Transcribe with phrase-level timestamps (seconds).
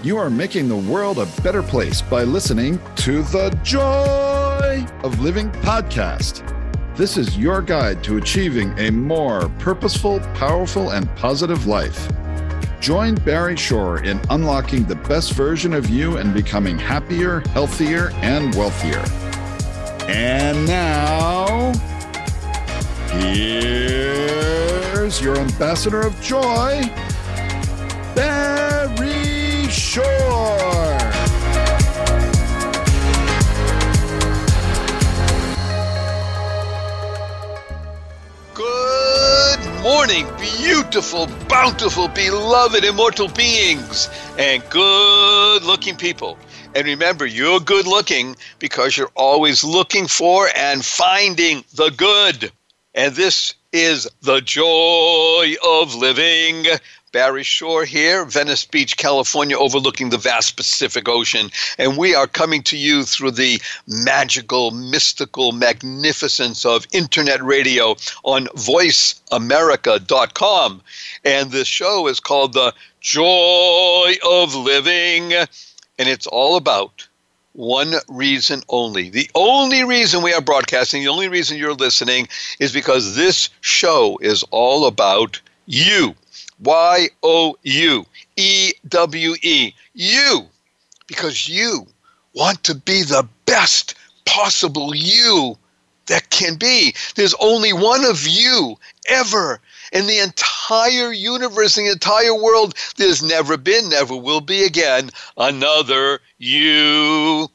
[0.00, 5.50] You are making the world a better place by listening to the Joy of Living
[5.50, 6.46] podcast.
[6.96, 12.08] This is your guide to achieving a more purposeful, powerful, and positive life.
[12.78, 18.54] Join Barry Shore in unlocking the best version of you and becoming happier, healthier, and
[18.54, 19.02] wealthier.
[20.08, 21.72] And now,
[23.10, 26.82] here's your ambassador of joy,
[28.14, 28.47] Barry
[38.54, 46.38] Good morning, beautiful, bountiful, beloved, immortal beings, and good looking people.
[46.74, 52.52] And remember, you're good looking because you're always looking for and finding the good.
[52.94, 56.66] And this is the joy of living.
[57.10, 61.50] Barry Shore here, Venice Beach, California, overlooking the vast Pacific Ocean.
[61.78, 68.44] And we are coming to you through the magical, mystical magnificence of internet radio on
[68.48, 70.82] voiceamerica.com.
[71.24, 75.32] And this show is called The Joy of Living.
[75.32, 75.48] And
[75.98, 77.08] it's all about
[77.54, 79.08] one reason only.
[79.08, 82.28] The only reason we are broadcasting, the only reason you're listening
[82.60, 86.14] is because this show is all about you.
[86.60, 88.06] Y O U
[88.36, 89.74] E W E.
[89.94, 90.46] You.
[91.06, 91.86] Because you
[92.34, 95.56] want to be the best possible you
[96.06, 96.94] that can be.
[97.14, 98.78] There's only one of you
[99.08, 99.60] ever
[99.92, 102.74] in the entire universe, in the entire world.
[102.96, 107.48] There's never been, never will be again another you.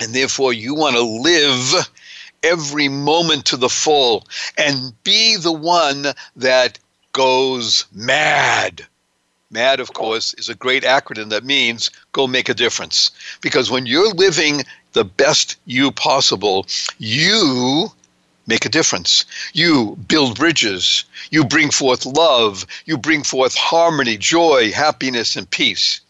[0.00, 1.88] And therefore, you want to live
[2.42, 4.26] every moment to the full
[4.58, 6.78] and be the one that
[7.12, 8.86] goes mad.
[9.50, 13.10] MAD, of course, is a great acronym that means go make a difference.
[13.42, 14.62] Because when you're living
[14.94, 16.66] the best you possible,
[16.98, 17.92] you
[18.46, 19.24] make a difference.
[19.52, 21.04] You build bridges.
[21.30, 22.66] You bring forth love.
[22.86, 26.00] You bring forth harmony, joy, happiness, and peace.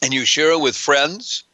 [0.02, 1.44] and you share it with friends,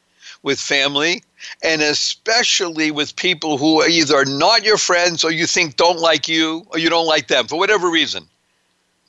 [0.43, 1.23] with family,
[1.63, 6.29] and especially with people who are either not your friends or you think don't like
[6.29, 8.27] you or you don't like them for whatever reason.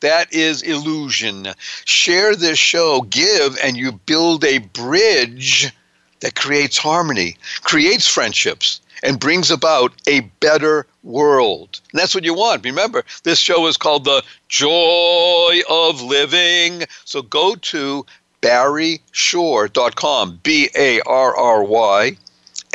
[0.01, 1.47] That is illusion.
[1.85, 5.73] Share this show, give, and you build a bridge
[6.19, 11.79] that creates harmony, creates friendships, and brings about a better world.
[11.91, 12.65] And that's what you want.
[12.65, 16.83] Remember, this show is called The Joy of Living.
[17.05, 18.05] So go to
[18.41, 22.17] barryshore.com, B A R R Y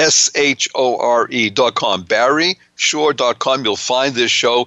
[0.00, 3.65] S H O R E.com, barryshore.com.
[3.65, 4.66] You'll find this show.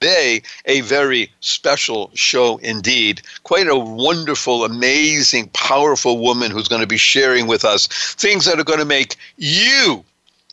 [0.00, 3.20] Today, a very special show indeed.
[3.42, 8.58] Quite a wonderful, amazing, powerful woman who's going to be sharing with us things that
[8.58, 10.04] are going to make you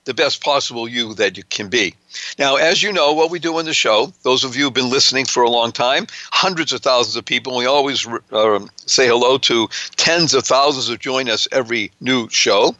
[0.04, 1.94] the best possible you that you can be.
[2.38, 4.90] Now, as you know, what we do on the show, those of you who've been
[4.90, 9.38] listening for a long time, hundreds of thousands of people, we always uh, say hello
[9.38, 12.76] to tens of thousands who join us every new show.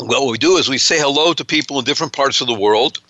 [0.00, 2.54] Well, what we do is we say hello to people in different parts of the
[2.54, 3.00] world.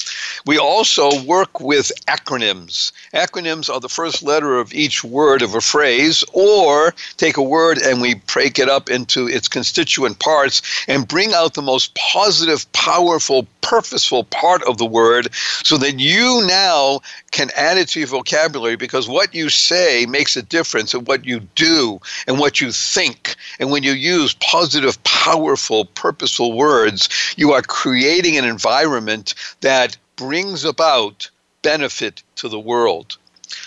[0.47, 2.93] We also work with acronyms.
[3.15, 7.79] Acronyms are the first letter of each word of a phrase, or take a word
[7.79, 12.71] and we break it up into its constituent parts and bring out the most positive,
[12.73, 15.29] powerful, purposeful part of the word
[15.63, 17.01] so that you now
[17.33, 21.27] can add it to your vocabulary because what you say makes a difference in what
[21.27, 23.37] you do and what you think.
[23.61, 30.65] And when you use positive, powerful, purposeful words, you are creating an environment that brings
[30.65, 31.31] about
[31.63, 33.17] benefit to the world.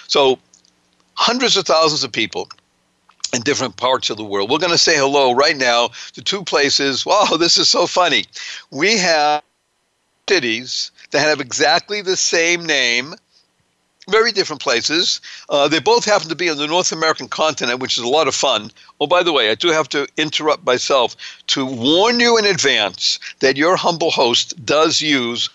[0.08, 0.38] So,
[1.16, 2.48] hundreds of thousands of people
[3.34, 4.52] in different parts of the world.
[4.52, 7.06] We're going to say hello right now to two places.
[7.06, 8.26] Wow, this is so funny.
[8.70, 9.42] We have
[10.30, 13.16] cities that have exactly the same name
[14.10, 15.22] very different places.
[15.50, 18.28] Uh, they both happen to be on the North American continent, which is a lot
[18.28, 18.72] of fun.
[19.00, 21.16] Oh, by the way, I do have to interrupt myself
[21.48, 25.50] to warn you in advance that your humble host does use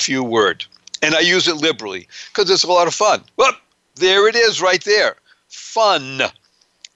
[0.00, 0.64] few word,
[1.02, 3.22] and I use it liberally because it's a lot of fun.
[3.36, 3.52] Well,
[3.96, 5.16] there it is, right there.
[5.48, 6.22] Fun.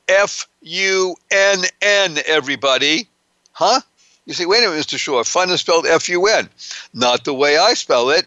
[0.09, 2.19] F U N N.
[2.27, 3.07] Everybody,
[3.53, 3.81] huh?
[4.27, 4.99] You say, wait a minute, Mr.
[4.99, 6.49] Shore, fun is spelled F U N.
[6.93, 8.27] Not the way I spell it.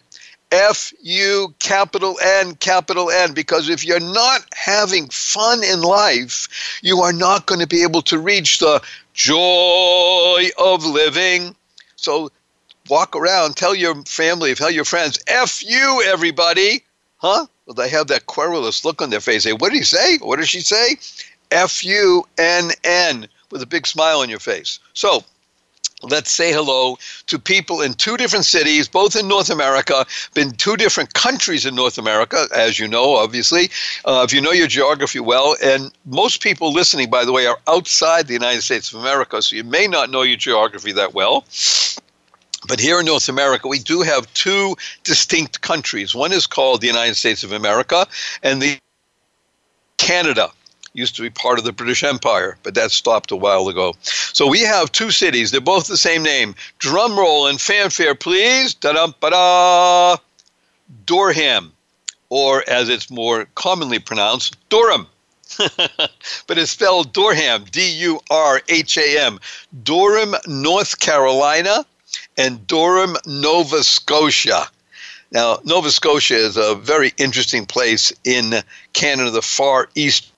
[0.52, 7.02] F U capital N capital N because if you're not having fun in life, you
[7.02, 8.82] are not going to be able to reach the
[9.14, 11.56] joy of living.
[11.96, 12.32] So
[12.90, 16.84] walk around, tell your family, tell your friends, F you, everybody.
[17.18, 17.48] Huh?
[17.66, 19.44] Well, they have that querulous look on their face.
[19.44, 20.18] Say, what did he say?
[20.20, 20.98] What did she say?
[21.52, 24.80] F U N N with a big smile on your face.
[24.94, 25.24] So
[26.04, 30.78] let's say hello to people in two different cities, both in North America, been two
[30.78, 33.70] different countries in North America, as you know, obviously.
[34.06, 37.60] Uh, if you know your geography well, and most people listening, by the way, are
[37.68, 41.46] outside the United States of America, so you may not know your geography that well.
[42.68, 46.14] But here in North America, we do have two distinct countries.
[46.14, 48.06] One is called the United States of America,
[48.44, 48.78] and the
[49.98, 50.52] Canada
[50.94, 53.96] used to be part of the British Empire, but that stopped a while ago.
[54.02, 55.52] So we have two cities.
[55.52, 56.56] They're both the same name.
[56.80, 58.74] Drum roll and fanfare, please.
[58.74, 60.18] Da-dum, ba-da.
[61.06, 61.74] Durham,
[62.30, 65.08] or as it's more commonly pronounced, Durham.
[66.48, 69.40] but it's spelled Durham, D U R H A M.
[69.84, 71.86] Durham, North Carolina,
[72.38, 74.68] and Durham, Nova Scotia.
[75.32, 78.62] Now, Nova Scotia is a very interesting place in
[78.94, 80.32] Canada, the far east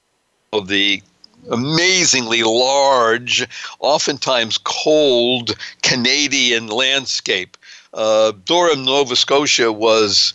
[0.52, 1.04] of the
[1.52, 3.48] amazingly large,
[3.80, 7.58] oftentimes cold Canadian landscape.
[7.94, 10.34] Uh, Durham, Nova Scotia was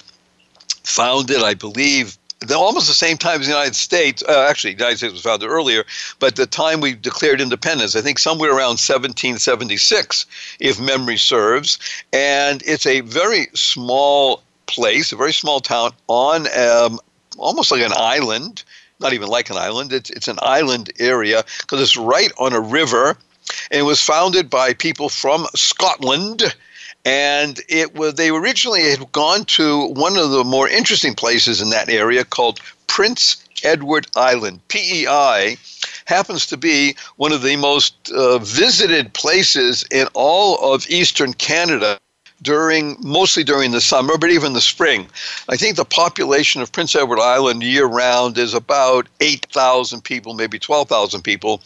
[0.85, 2.17] founded, I believe,
[2.53, 4.23] almost the same time as the United States.
[4.29, 5.85] Uh, actually, the United States was founded earlier,
[6.19, 10.27] but the time we declared independence, I think somewhere around 1776,
[10.61, 11.79] if memory serves.
[12.13, 17.01] And it's a very small place, a very small town on um,
[17.39, 18.65] almost like an island
[19.01, 19.93] not even like an island.
[19.93, 23.17] It's it's an island area because it's right on a river,
[23.71, 26.55] and it was founded by people from Scotland.
[27.05, 31.71] And it was they originally had gone to one of the more interesting places in
[31.71, 34.61] that area called Prince Edward Island.
[34.69, 35.57] PEI
[36.07, 41.99] happens to be one of the most uh, visited places in all of eastern Canada
[42.43, 45.09] during mostly during the summer, but even the spring.
[45.49, 50.59] I think the population of Prince Edward Island year round is about 8,000 people, maybe
[50.59, 51.63] 12,000 people,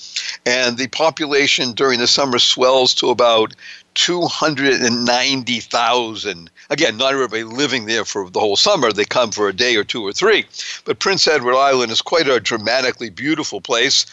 [0.46, 3.54] and the population during the summer swells to about
[3.98, 6.50] 290,000.
[6.70, 8.92] Again, not everybody living there for the whole summer.
[8.92, 10.46] They come for a day or two or three.
[10.84, 14.06] But Prince Edward Island is quite a dramatically beautiful place.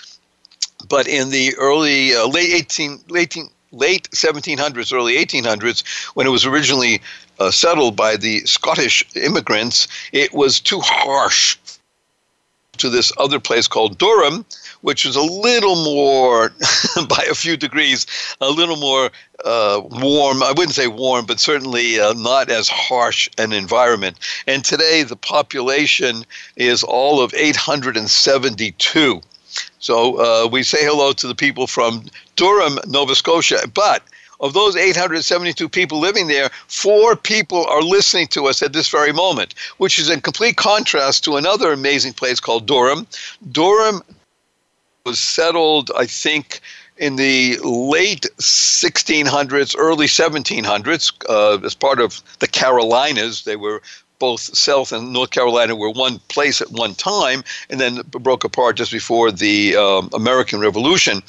[0.90, 5.84] But in the early, uh, late 18, 18, late 1700s, early 1800s,
[6.16, 7.00] when it was originally
[7.40, 11.60] uh, settled by the Scottish immigrants, it was too harsh
[12.78, 14.46] to this other place called Durham,
[14.86, 16.52] which was a little more,
[17.10, 18.06] by a few degrees,
[18.40, 19.10] a little more
[19.44, 20.44] uh, warm.
[20.44, 24.20] I wouldn't say warm, but certainly uh, not as harsh an environment.
[24.46, 26.24] And today the population
[26.56, 29.22] is all of 872.
[29.80, 32.06] So uh, we say hello to the people from
[32.36, 33.68] Durham, Nova Scotia.
[33.74, 34.04] But
[34.40, 39.14] of those 872 people living there, four people are listening to us at this very
[39.14, 43.08] moment, which is in complete contrast to another amazing place called Durham.
[43.52, 44.04] Durham
[45.06, 46.60] was settled, I think,
[46.98, 53.44] in the late 1600s, early 1700s, uh, as part of the Carolinas.
[53.44, 53.82] They were
[54.18, 58.78] both South and North Carolina were one place at one time, and then broke apart
[58.78, 61.22] just before the um, American Revolution.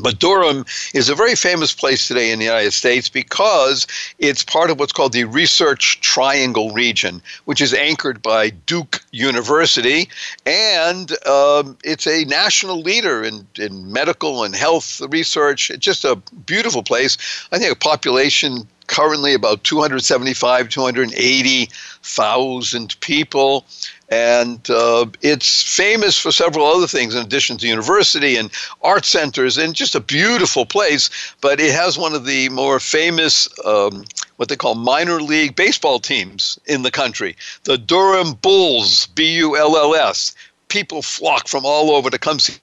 [0.00, 3.86] But Durham is a very famous place today in the United States because
[4.18, 10.08] it's part of what's called the Research Triangle region, which is anchored by Duke University.
[10.44, 15.70] And um, it's a national leader in, in medical and health research.
[15.70, 17.16] It's just a beautiful place.
[17.52, 23.64] I think a population currently about 275, 280,000 people.
[24.10, 28.50] And uh, it's famous for several other things in addition to university and
[28.82, 31.08] art centers and just a beautiful place.
[31.40, 34.04] But it has one of the more famous, um,
[34.36, 37.34] what they call minor league baseball teams in the country,
[37.64, 40.34] the Durham Bulls, B U L L S.
[40.68, 42.54] People flock from all over to come see.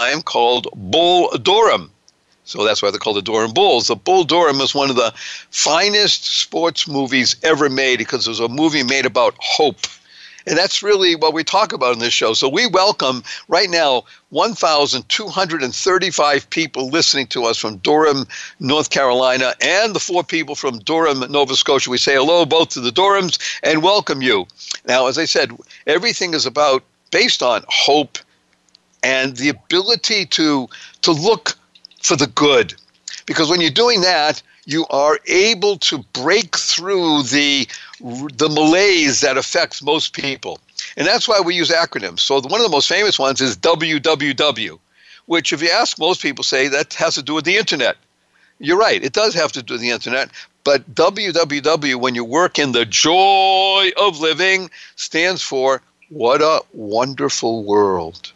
[0.00, 1.90] I am called Bull Durham.
[2.44, 3.88] So that's why they're called the Durham Bulls.
[3.88, 5.12] The Bull Durham is one of the
[5.50, 9.86] finest sports movies ever made because it was a movie made about hope.
[10.46, 12.32] And that's really what we talk about in this show.
[12.32, 18.26] So we welcome right now 1,235 people listening to us from Durham,
[18.60, 21.90] North Carolina, and the four people from Durham, Nova Scotia.
[21.90, 24.46] We say hello both to the Durhams and welcome you.
[24.86, 25.50] Now, as I said,
[25.86, 28.18] everything is about based on hope
[29.02, 30.68] and the ability to
[31.02, 31.58] to look
[32.02, 32.74] for the good.
[33.26, 37.66] Because when you're doing that, you are able to break through the
[38.00, 40.60] the malaise that affects most people.
[40.96, 42.20] And that's why we use acronyms.
[42.20, 44.78] So one of the most famous ones is WWW,
[45.26, 47.96] which if you ask most people say that has to do with the internet.
[48.58, 50.30] You're right, it does have to do with the internet,
[50.64, 57.64] but WWW when you work in the joy of living stands for what a wonderful
[57.64, 58.32] world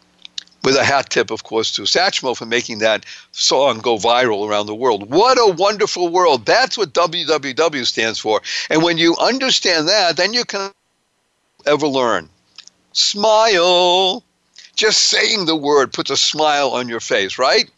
[0.63, 4.67] with a hat tip, of course, to Satchmo for making that song go viral around
[4.67, 5.09] the world.
[5.09, 6.45] What a wonderful world.
[6.45, 8.41] That's what WWW stands for.
[8.69, 10.71] And when you understand that, then you can
[11.65, 12.29] ever learn.
[12.93, 14.23] Smile.
[14.75, 17.69] Just saying the word puts a smile on your face, right?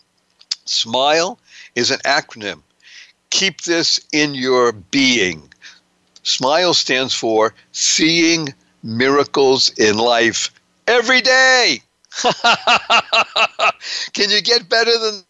[0.66, 1.40] Smile
[1.76, 2.62] is an acronym.
[3.30, 5.52] Keep this in your being.
[6.24, 10.52] SMILE stands for Seeing Miracles in Life
[10.88, 11.82] Every Day.
[14.14, 15.24] Can you get better than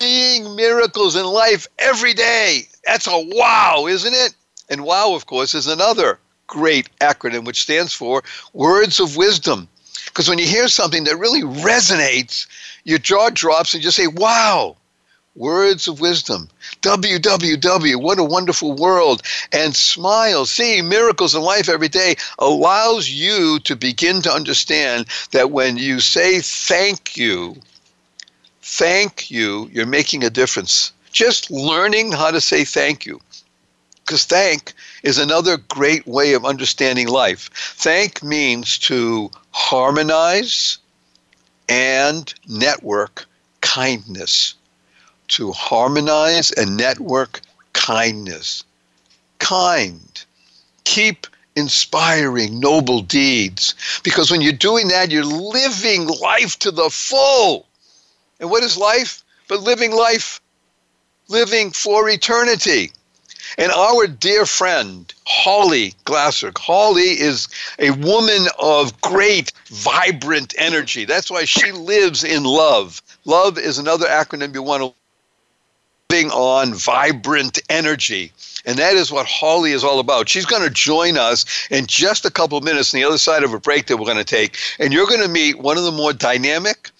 [0.00, 2.68] seeing miracles in life every day?
[2.84, 4.34] That's a wow, isn't it?
[4.68, 8.22] And wow, of course, is another great acronym which stands for
[8.52, 9.68] Words of Wisdom.
[10.06, 12.46] Because when you hear something that really resonates,
[12.84, 14.76] your jaw drops and you say, wow.
[15.36, 16.48] Words of wisdom.
[16.82, 19.22] WWW, what a wonderful world.
[19.52, 25.52] And smile, seeing miracles in life every day allows you to begin to understand that
[25.52, 27.54] when you say thank you,
[28.60, 30.90] thank you, you're making a difference.
[31.12, 33.20] Just learning how to say thank you.
[34.04, 34.72] Because thank
[35.04, 37.50] is another great way of understanding life.
[37.76, 40.78] Thank means to harmonize
[41.68, 43.26] and network
[43.60, 44.54] kindness
[45.30, 47.40] to harmonize and network
[47.72, 48.64] kindness.
[49.38, 50.24] Kind.
[50.84, 53.74] Keep inspiring noble deeds.
[54.02, 57.66] Because when you're doing that, you're living life to the full.
[58.38, 59.22] And what is life?
[59.48, 60.40] But living life,
[61.28, 62.92] living for eternity.
[63.58, 71.04] And our dear friend, Holly Glasser, Holly is a woman of great, vibrant energy.
[71.04, 73.02] That's why she lives in love.
[73.24, 74.99] Love is another acronym you want to
[76.20, 78.32] living on vibrant energy.
[78.66, 80.28] And that is what Holly is all about.
[80.28, 83.42] She's going to join us in just a couple of minutes on the other side
[83.42, 84.56] of a break that we're going to take.
[84.78, 86.90] And you're going to meet one of the more dynamic,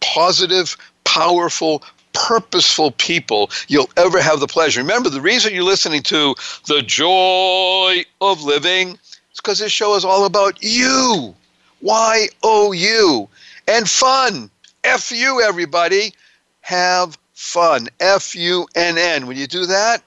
[0.00, 1.82] positive, powerful,
[2.14, 4.80] purposeful people you'll ever have the pleasure.
[4.80, 6.34] Remember, the reason you're listening to
[6.66, 8.98] The Joy of Living
[9.32, 11.34] is because this show is all about you.
[11.82, 13.28] Y O U.
[13.68, 14.50] And fun.
[14.84, 16.14] F you, everybody.
[16.62, 17.88] Have fun.
[18.00, 19.26] F U N N.
[19.26, 20.02] When you do that,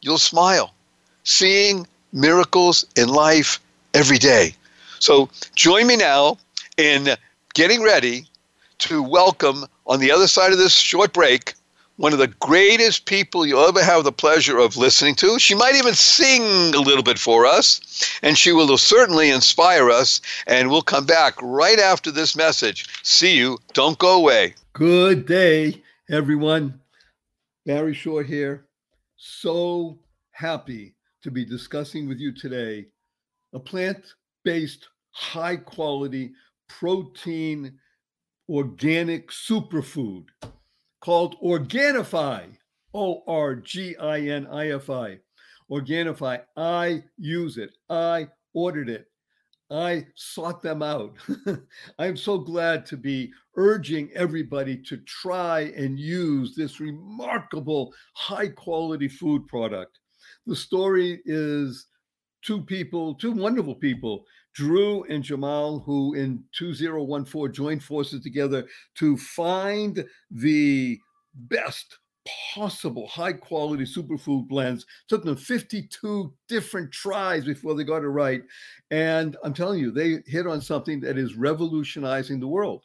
[0.00, 0.74] you'll smile.
[1.22, 3.60] Seeing miracles in life
[3.94, 4.54] every day.
[4.98, 6.38] So join me now
[6.76, 7.10] in
[7.54, 8.26] getting ready
[8.78, 11.54] to welcome on the other side of this short break
[11.98, 15.38] one of the greatest people you'll ever have the pleasure of listening to.
[15.38, 17.80] She might even sing a little bit for us,
[18.22, 20.20] and she will certainly inspire us.
[20.46, 22.88] And we'll come back right after this message.
[23.04, 23.58] See you.
[23.72, 24.54] Don't go away.
[24.72, 25.82] Good day
[26.12, 26.78] everyone.
[27.64, 28.66] Barry Shore here.
[29.16, 29.98] So
[30.32, 32.88] happy to be discussing with you today
[33.54, 34.04] a plant
[34.44, 36.32] based, high quality,
[36.68, 37.78] protein,
[38.46, 40.24] organic superfood
[41.00, 42.56] called Organifi.
[42.94, 45.18] O R G I N I F I.
[45.70, 46.42] Organifi.
[46.58, 47.70] I use it.
[47.88, 49.06] I ordered it.
[49.72, 51.16] I sought them out.
[51.98, 59.08] I'm so glad to be urging everybody to try and use this remarkable high quality
[59.08, 59.98] food product.
[60.46, 61.86] The story is
[62.42, 64.24] two people, two wonderful people,
[64.54, 71.00] Drew and Jamal, who in 2014 joined forces together to find the
[71.34, 71.98] best
[72.54, 74.86] possible high quality superfood blends.
[75.08, 78.42] Took them 52 different tries before they got it right.
[78.90, 82.84] And I'm telling you, they hit on something that is revolutionizing the world.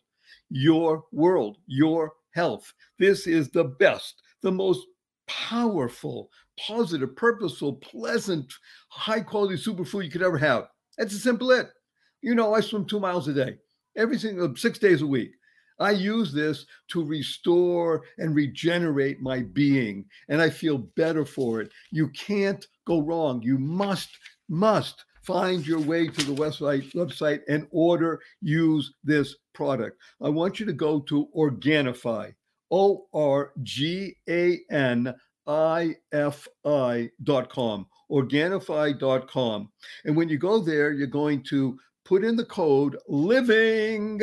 [0.50, 2.74] Your world, your health.
[3.00, 4.86] This is the best, the most
[5.28, 6.30] powerful,
[6.60, 8.54] positive, purposeful, pleasant,
[8.90, 10.68] high quality superfood you could ever have.
[10.98, 11.70] That's a simple it.
[12.22, 13.58] You know, I swim two miles a day,
[13.96, 15.32] every single six days a week.
[15.80, 21.72] I use this to restore and regenerate my being, and I feel better for it.
[21.92, 23.42] You can't go wrong.
[23.44, 24.10] You must,
[24.50, 30.00] must find your way to the website, website and order, use this product.
[30.22, 32.34] I want you to go to Organifi,
[32.72, 35.14] O R G A N
[35.46, 39.70] I F I dot com, Organifi.com.
[40.06, 44.22] And when you go there, you're going to put in the code LIVING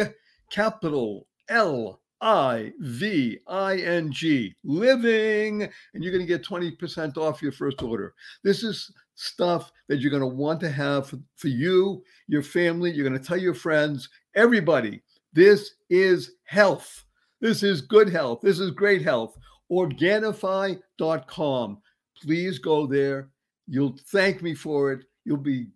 [0.51, 7.43] capital L I V I N G, living, and you're going to get 20% off
[7.43, 8.15] your first order.
[8.43, 12.91] This is stuff that you're going to want to have for, for you, your family.
[12.91, 17.05] You're going to tell your friends, everybody, this is health.
[17.41, 18.41] This is good health.
[18.43, 19.37] This is great health.
[19.71, 21.79] Organifi.com.
[22.23, 23.31] Please go there.
[23.67, 25.05] You'll thank me for it.
[25.25, 25.69] You'll be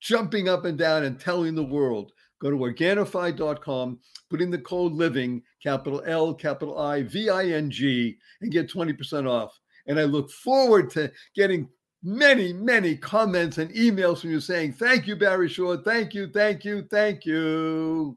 [0.00, 2.12] jumping up and down and telling the world.
[2.40, 3.98] Go to Organifi.com,
[4.28, 8.70] put in the code LIVING, capital L, capital I, V I N G, and get
[8.70, 9.58] 20% off.
[9.86, 11.68] And I look forward to getting
[12.02, 15.78] many, many comments and emails from you saying, Thank you, Barry Shore.
[15.78, 18.16] Thank you, thank you, thank you.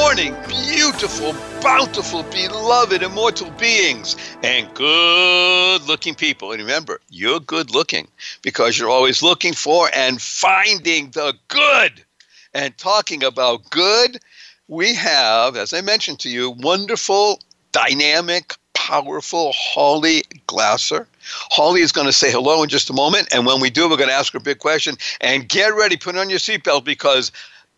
[0.00, 6.52] morning, beautiful bountiful, beloved, immortal beings and good looking people.
[6.52, 8.08] And remember, you're good looking
[8.40, 12.02] because you're always looking for and finding the good.
[12.54, 14.18] And talking about good,
[14.68, 17.38] we have, as I mentioned to you, wonderful,
[17.72, 21.06] dynamic, powerful Holly Glasser.
[21.50, 23.28] Holly is going to say hello in just a moment.
[23.34, 24.96] And when we do, we're going to ask her a big question.
[25.20, 27.30] And get ready, put on your seatbelt because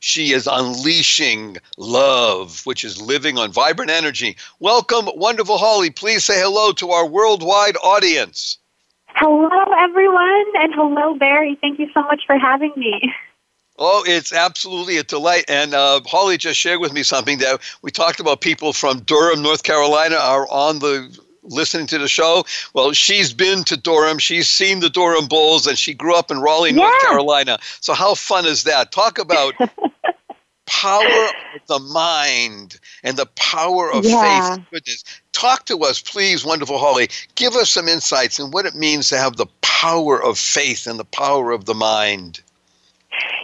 [0.02, 4.36] she is unleashing love, which is living on vibrant energy.
[4.58, 5.90] Welcome, wonderful Holly.
[5.90, 8.58] Please say hello to our worldwide audience.
[9.14, 11.56] Hello, everyone, and hello, Barry.
[11.60, 13.14] Thank you so much for having me.
[13.78, 15.44] Oh, it's absolutely a delight.
[15.48, 19.40] And uh, Holly just shared with me something that we talked about people from Durham,
[19.40, 22.44] North Carolina, are on the listening to the show.
[22.74, 24.18] Well, she's been to Durham.
[24.18, 26.76] She's seen the Durham Bulls, and she grew up in Raleigh, yeah.
[26.76, 27.58] North Carolina.
[27.80, 28.92] So how fun is that?
[28.92, 29.54] Talk about
[30.66, 34.56] power of the mind and the power of yeah.
[34.56, 34.66] faith.
[34.70, 35.04] Goodness.
[35.32, 37.08] Talk to us, please, wonderful Holly.
[37.34, 40.98] Give us some insights in what it means to have the power of faith and
[40.98, 42.40] the power of the mind.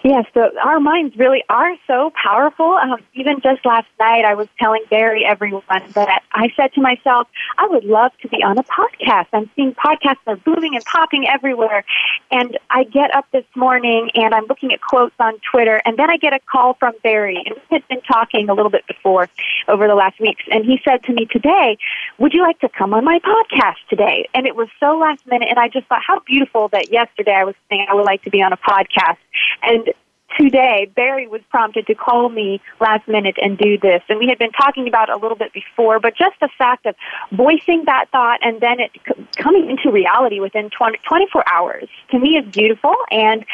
[0.09, 2.65] Yes, so our minds really are so powerful.
[2.65, 7.29] Um, even just last night, I was telling Barry, everyone, that I said to myself,
[7.59, 9.27] I would love to be on a podcast.
[9.35, 11.85] I'm seeing podcasts are booming and popping everywhere.
[12.31, 16.09] And I get up this morning and I'm looking at quotes on Twitter, and then
[16.09, 17.43] I get a call from Barry.
[17.45, 19.29] And we had been talking a little bit before
[19.69, 20.43] over the last weeks.
[20.51, 21.77] And he said to me today,
[22.17, 24.27] Would you like to come on my podcast today?
[24.33, 25.49] And it was so last minute.
[25.51, 28.31] And I just thought, how beautiful that yesterday I was saying I would like to
[28.31, 29.19] be on a podcast.
[29.63, 29.93] And
[30.37, 34.03] today, Barry was prompted to call me last minute and do this.
[34.09, 36.95] And we had been talking about a little bit before, but just the fact of
[37.33, 38.91] voicing that thought and then it
[39.37, 42.95] coming into reality within 20, 24 hours to me is beautiful.
[43.11, 43.45] And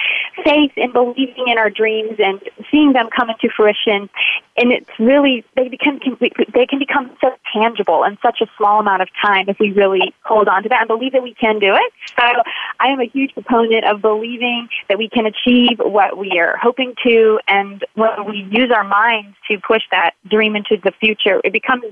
[0.45, 4.09] faith in believing in our dreams and seeing them come into fruition.
[4.57, 6.01] And it's really, they, become,
[6.53, 10.15] they can become so tangible in such a small amount of time if we really
[10.23, 11.93] hold on to that and believe that we can do it.
[12.17, 12.43] So
[12.81, 16.95] I am a huge proponent of believing that we can achieve what we are hoping
[17.05, 21.53] to, and when we use our minds to push that dream into the future, it
[21.53, 21.85] becomes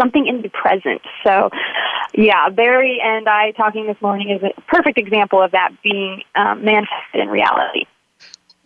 [0.00, 1.02] something in the present.
[1.24, 1.50] So,
[2.14, 6.64] yeah, Barry and I talking this morning is a perfect example of that being um,
[6.64, 7.84] manifested in reality.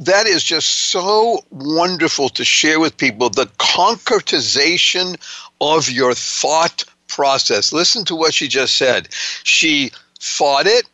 [0.01, 5.17] That is just so wonderful to share with people the concretization
[5.61, 7.73] of your thought process.
[7.73, 9.09] Listen to what she just said.
[9.43, 9.91] She
[10.21, 10.85] thought it,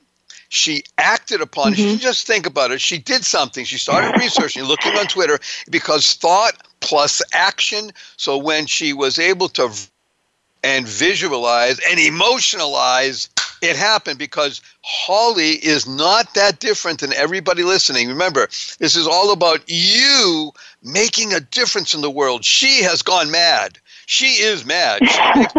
[0.54, 1.72] she acted upon mm-hmm.
[1.72, 1.76] it.
[1.76, 2.80] She didn't just think about it.
[2.80, 3.64] She did something.
[3.64, 5.38] She started researching, looking on Twitter,
[5.68, 7.90] because thought plus action.
[8.16, 9.70] So when she was able to
[10.62, 13.28] and visualize and emotionalize,
[13.62, 18.08] it happened because Holly is not that different than everybody listening.
[18.08, 18.46] Remember,
[18.78, 22.44] this is all about you making a difference in the world.
[22.44, 23.78] She has gone mad.
[24.06, 25.00] She is mad.
[25.04, 25.54] She makes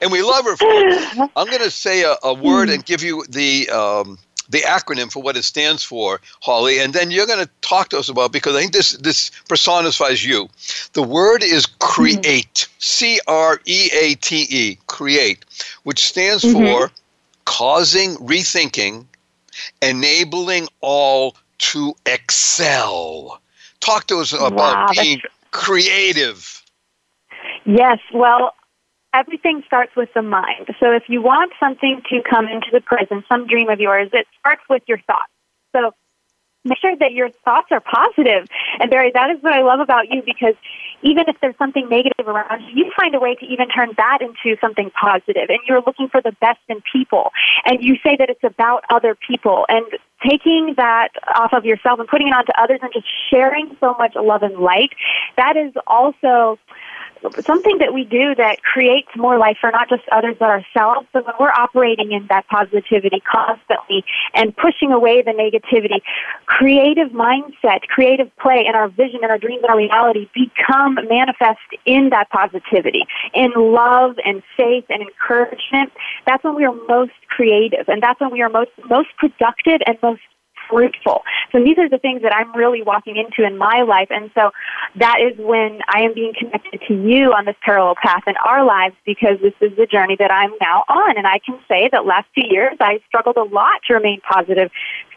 [0.00, 1.30] and we love her for it.
[1.36, 5.22] I'm going to say a, a, word and give you the um, the acronym for
[5.22, 8.54] what it stands for, Holly, and then you're going to talk to us about because
[8.54, 10.48] I think this this personifies you.
[10.92, 15.44] The word is create, C R E A T E, create,
[15.84, 16.64] which stands mm-hmm.
[16.64, 16.92] for
[17.44, 19.06] causing rethinking,
[19.82, 23.40] enabling all to excel.
[23.80, 26.62] Talk to us about wow, being creative.
[27.64, 28.54] Yes, well,
[29.16, 30.66] everything starts with the mind.
[30.78, 34.26] So if you want something to come into the present, some dream of yours, it
[34.38, 35.32] starts with your thoughts.
[35.74, 35.92] So
[36.64, 38.48] make sure that your thoughts are positive.
[38.78, 40.54] And Barry, that is what I love about you because
[41.02, 44.18] even if there's something negative around you, you find a way to even turn that
[44.20, 45.48] into something positive.
[45.48, 47.30] And you're looking for the best in people.
[47.64, 49.64] And you say that it's about other people.
[49.68, 49.86] And
[50.28, 54.14] taking that off of yourself and putting it onto others and just sharing so much
[54.16, 54.90] love and light,
[55.36, 56.58] that is also
[57.44, 61.06] something that we do that creates more life for not just others but ourselves.
[61.12, 66.00] So when we're operating in that positivity constantly and pushing away the negativity,
[66.46, 71.60] creative mindset, creative play, and our vision and our dreams and our reality become manifest
[71.84, 75.92] in that positivity, in love and faith and encouragement.
[76.26, 79.96] That's when we are most creative, and that's when we are most most productive and
[80.02, 80.20] most
[80.68, 81.22] fruitful.
[81.52, 84.08] So these are the things that I'm really walking into in my life.
[84.10, 84.50] And so
[84.96, 88.64] that is when I am being connected to you on this parallel path in our
[88.64, 91.16] lives because this is the journey that I'm now on.
[91.16, 94.70] And I can say that last two years I struggled a lot to remain positive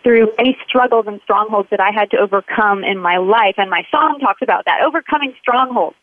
[0.03, 3.55] through many struggles and strongholds that I had to overcome in my life.
[3.57, 5.97] And my song talks about that, overcoming strongholds.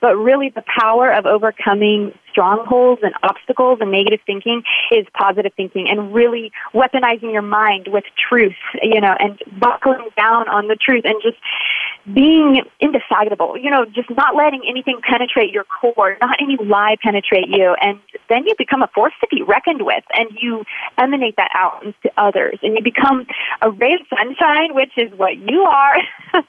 [0.00, 5.88] But really, the power of overcoming strongholds and obstacles and negative thinking is positive thinking
[5.88, 11.04] and really weaponizing your mind with truth, you know, and buckling down on the truth
[11.06, 11.38] and just
[12.12, 17.48] being indefatigable, you know, just not letting anything penetrate your core, not any lie penetrate
[17.48, 17.74] you.
[17.80, 20.64] And then you become a force to be reckoned with and you
[20.98, 23.26] emanate that out into others and you become
[23.62, 25.96] a ray of sunshine, which is what you are.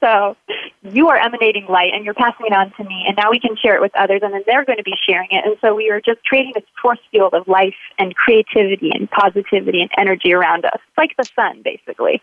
[0.00, 0.36] so
[0.82, 3.56] you are emanating light and you're passing it on to me and now we can
[3.56, 5.44] share it with others and then they're going to be sharing it.
[5.44, 9.80] And so we are just creating this force field of life and creativity and positivity
[9.80, 10.80] and energy around us.
[10.96, 12.22] Like the sun, basically.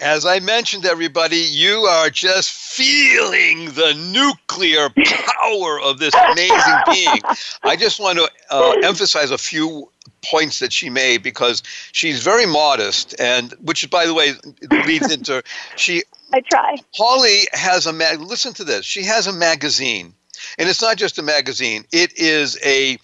[0.00, 7.20] As I mentioned, everybody, you are just feeling the nuclear power of this amazing being.
[7.62, 9.90] I just want to uh, emphasize a few
[10.24, 14.32] points that she made because she's very modest, and which, by the way,
[14.86, 15.42] leads into
[15.76, 16.02] she.
[16.32, 16.76] I try.
[16.96, 18.20] Holly has a mag.
[18.20, 18.84] Listen to this.
[18.84, 20.14] She has a magazine,
[20.58, 21.84] and it's not just a magazine.
[21.92, 22.98] It is a,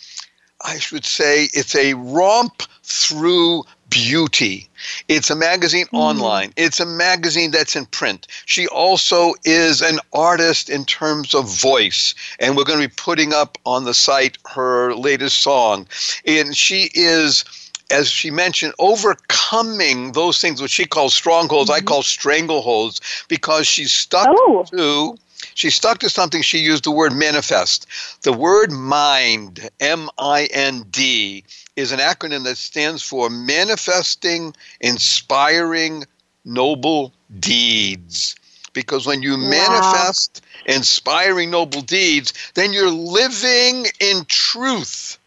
[0.65, 4.69] I should say, it's a romp through beauty.
[5.09, 5.99] It's a magazine mm.
[5.99, 6.53] online.
[6.57, 8.27] It's a magazine that's in print.
[8.47, 13.35] She also is an artist in terms of voice, and we're going to be putting
[13.35, 15.87] up on the site her latest song.
[16.27, 17.45] And she is
[17.91, 21.79] as she mentioned, overcoming those things which she calls strongholds, mm-hmm.
[21.79, 24.65] I call strangleholds, because she's stuck oh.
[24.71, 25.19] to
[25.61, 27.87] she stuck to something she used the word manifest.
[28.23, 31.45] The word mind, M I N D,
[31.77, 36.07] is an acronym that stands for Manifesting Inspiring
[36.47, 38.37] Noble Deeds.
[38.73, 39.51] Because when you wow.
[39.51, 45.19] manifest inspiring noble deeds, then you're living in truth.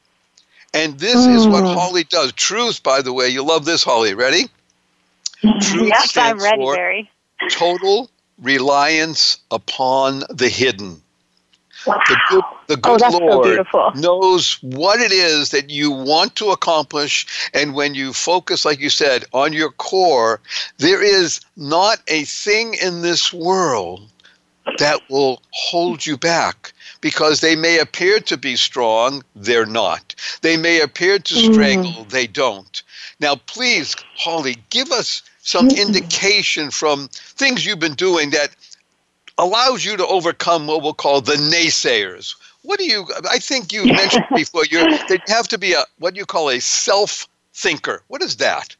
[0.73, 1.35] And this mm.
[1.35, 1.77] is what hmm.
[1.77, 2.31] Holly does.
[2.33, 4.15] Truth, by the way, you love this, Holly.
[4.15, 4.45] Ready?
[5.41, 7.11] Truth yes, I'm ready, Barry.
[7.51, 8.09] Total
[8.43, 11.01] reliance upon the hidden.
[11.87, 11.99] Wow.
[12.07, 16.51] The good, the good oh, Lord so knows what it is that you want to
[16.51, 17.49] accomplish.
[17.53, 20.39] And when you focus, like you said, on your core,
[20.77, 24.07] there is not a thing in this world
[24.77, 30.15] that will hold you back because they may appear to be strong, they're not.
[30.41, 31.53] They may appear to mm.
[31.53, 32.09] strangle, mm.
[32.09, 32.81] they don't.
[33.19, 38.55] Now, please, Holly, give us some indication from things you've been doing that
[39.37, 42.35] allows you to overcome what we'll call the naysayers.
[42.63, 43.05] What do you?
[43.29, 46.25] I think you mentioned before you that you have to be a what do you
[46.25, 48.01] call a self thinker.
[48.07, 48.75] What is that?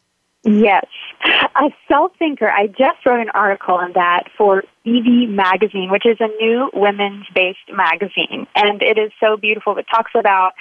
[0.46, 0.86] Yes,
[1.26, 2.50] a self thinker.
[2.50, 7.26] I just wrote an article on that for Evie Magazine, which is a new women's
[7.34, 9.78] based magazine, and it is so beautiful.
[9.78, 10.54] It talks about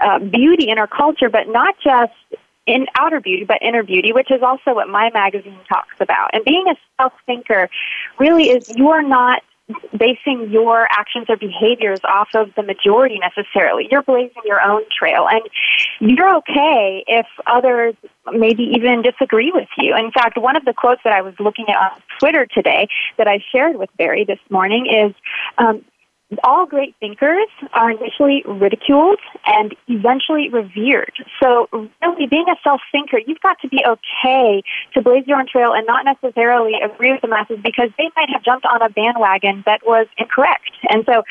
[0.00, 2.12] uh, beauty in our culture, but not just
[2.68, 6.30] in outer beauty, but inner beauty, which is also what my magazine talks about.
[6.34, 7.68] And being a self thinker
[8.18, 9.42] really is you are not
[9.96, 13.88] basing your actions or behaviors off of the majority necessarily.
[13.90, 15.42] You're blazing your own trail, and
[16.00, 17.94] you're okay if others
[18.32, 19.96] maybe even disagree with you.
[19.96, 23.28] In fact, one of the quotes that I was looking at on Twitter today that
[23.28, 25.14] I shared with Barry this morning is
[25.58, 25.84] um,
[26.44, 31.12] all great thinkers are initially ridiculed and eventually revered.
[31.42, 34.62] So, really, being a self thinker, you've got to be okay
[34.94, 38.28] to blaze your own trail and not necessarily agree with the masses because they might
[38.30, 40.70] have jumped on a bandwagon that was incorrect.
[40.90, 41.22] And so,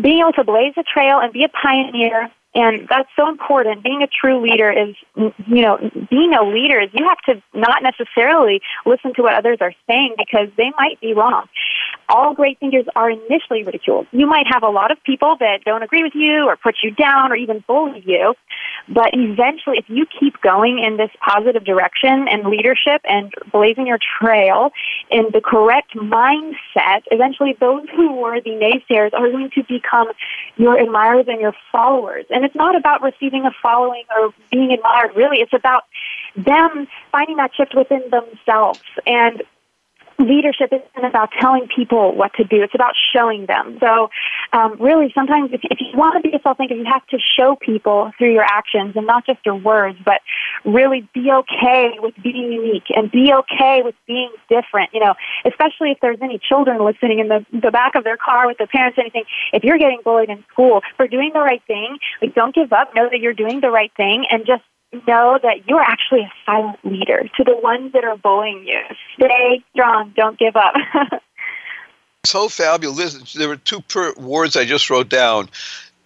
[0.00, 3.82] being able to blaze a trail and be a pioneer and that's so important.
[3.82, 5.78] Being a true leader is, you know,
[6.10, 10.16] being a leader is you have to not necessarily listen to what others are saying
[10.18, 11.46] because they might be wrong.
[12.14, 14.06] All great thinkers are initially ridiculed.
[14.12, 16.90] You might have a lot of people that don't agree with you or put you
[16.90, 18.34] down or even bully you,
[18.86, 23.98] But eventually, if you keep going in this positive direction and leadership and blazing your
[24.20, 24.72] trail
[25.10, 30.08] in the correct mindset, eventually those who were the naysayers are going to become
[30.56, 32.26] your admirers and your followers.
[32.28, 35.38] And it's not about receiving a following or being admired, really.
[35.38, 35.84] It's about
[36.36, 39.42] them finding that shift within themselves and
[40.22, 42.62] leadership isn't about telling people what to do.
[42.62, 43.78] It's about showing them.
[43.80, 44.08] So,
[44.52, 47.18] um, really, sometimes if, if you want to be a self thinker, you have to
[47.18, 50.20] show people through your actions and not just your words, but
[50.64, 54.90] really be okay with being unique and be okay with being different.
[54.92, 58.46] You know, especially if there's any children listening in the, the back of their car
[58.46, 59.24] with their parents, anything.
[59.52, 62.94] If you're getting bullied in school for doing the right thing, like don't give up.
[62.94, 64.62] Know that you're doing the right thing and just
[65.06, 68.80] know that you're actually a silent leader to the ones that are bullying you.
[69.14, 70.12] Stay strong.
[70.16, 70.74] Don't give up.
[72.24, 73.32] so fabulous.
[73.32, 75.48] There were two per- words I just wrote down.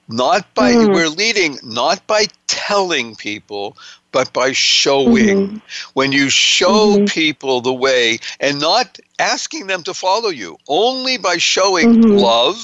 [0.09, 0.95] Not by mm.
[0.95, 3.77] we're leading, not by telling people,
[4.13, 5.49] but by showing.
[5.49, 5.57] Mm-hmm.
[5.95, 7.05] When you show mm-hmm.
[7.07, 12.19] people the way and not asking them to follow you, only by showing mm-hmm.
[12.19, 12.57] love,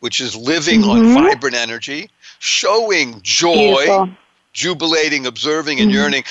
[0.00, 1.14] which is living on mm-hmm.
[1.14, 3.86] vibrant energy, showing joy.
[3.86, 4.10] Beautiful
[4.56, 5.98] jubilating, observing, and mm-hmm.
[5.98, 6.24] yearning,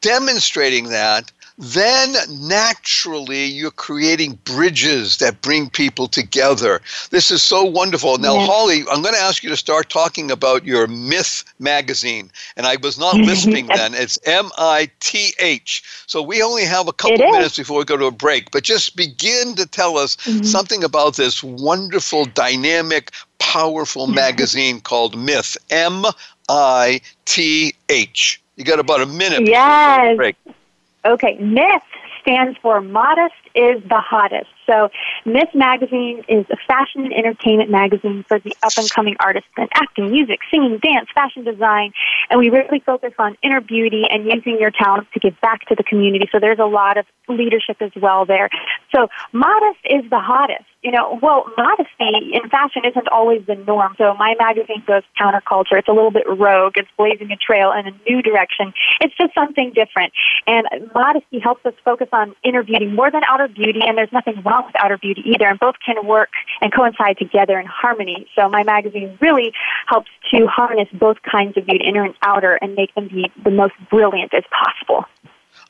[0.00, 6.80] demonstrating that, then naturally you're creating bridges that bring people together.
[7.10, 8.18] This is so wonderful.
[8.18, 8.48] Now, yes.
[8.48, 12.30] Holly, I'm going to ask you to start talking about your MITH magazine.
[12.56, 13.94] And I was not listening then.
[13.94, 15.82] It's M I T H.
[16.06, 18.96] So we only have a couple minutes before we go to a break, but just
[18.96, 20.42] begin to tell us mm-hmm.
[20.42, 25.56] something about this wonderful, dynamic, powerful magazine called MITH.
[25.70, 26.04] M
[26.48, 28.40] I T H.
[28.56, 29.48] You got about a minute.
[29.48, 30.34] Yes.
[31.04, 31.36] Okay.
[31.38, 31.82] MITH
[32.20, 34.50] stands for modest is the hottest.
[34.66, 34.90] So,
[35.24, 39.68] MITH Magazine is a fashion and entertainment magazine for the up and coming artists in
[39.74, 41.92] acting, music, singing, dance, fashion design.
[42.30, 45.74] And we really focus on inner beauty and using your talents to give back to
[45.74, 46.28] the community.
[46.32, 48.48] So, there's a lot of leadership as well there.
[48.94, 53.94] So, modest is the hottest you know, well, modesty in fashion isn't always the norm.
[53.96, 55.78] So my magazine goes counterculture.
[55.78, 56.74] It's a little bit rogue.
[56.76, 58.74] It's blazing a trail in a new direction.
[59.00, 60.12] It's just something different.
[60.46, 63.80] And modesty helps us focus on inner beauty more than outer beauty.
[63.82, 65.46] And there's nothing wrong with outer beauty either.
[65.46, 68.26] And both can work and coincide together in harmony.
[68.34, 69.52] So my magazine really
[69.86, 73.50] helps to harness both kinds of beauty, inner and outer, and make them be the
[73.50, 75.06] most brilliant as possible.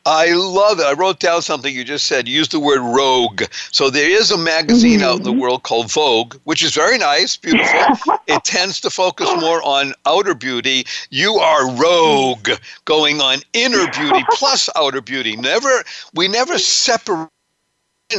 [0.06, 0.84] I love it.
[0.84, 2.28] I wrote down something you just said.
[2.28, 3.44] Use the word rogue.
[3.70, 5.08] So there is a magazine mm-hmm.
[5.08, 5.40] out in the mm-hmm.
[5.40, 8.18] world called Vogue, which is very nice, beautiful.
[8.26, 10.84] it tends to focus more on outer beauty.
[11.08, 12.50] You are rogue,
[12.84, 15.36] going on inner beauty plus outer beauty.
[15.36, 17.30] Never, we never separate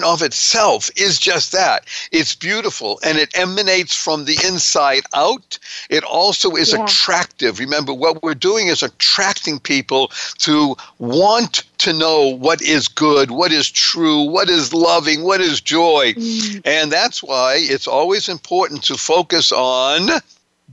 [0.04, 1.86] of itself is just that.
[2.12, 5.58] It's beautiful and it emanates from the inside out.
[5.90, 6.84] It also is yeah.
[6.84, 7.60] attractive.
[7.60, 13.52] Remember, what we're doing is attracting people to want to know what is good, what
[13.52, 16.14] is true, what is loving, what is joy.
[16.14, 16.62] Mm.
[16.66, 20.10] And that's why it's always important to focus on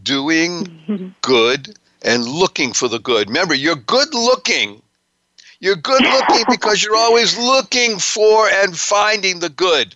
[0.02, 3.28] doing good and looking for the good.
[3.28, 4.81] Remember, you're good looking
[5.62, 9.94] you're good looking because you're always looking for and finding the good.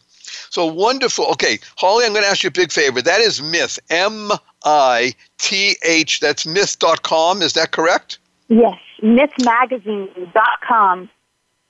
[0.49, 1.27] So wonderful.
[1.33, 3.03] Okay, Holly, I'm going to ask you a big favor.
[3.03, 4.31] That is MITH, M
[4.65, 6.21] I T H.
[6.21, 7.43] That's mith.com.
[7.43, 8.19] Is that correct?
[8.49, 11.11] Yes, mithmagazine.com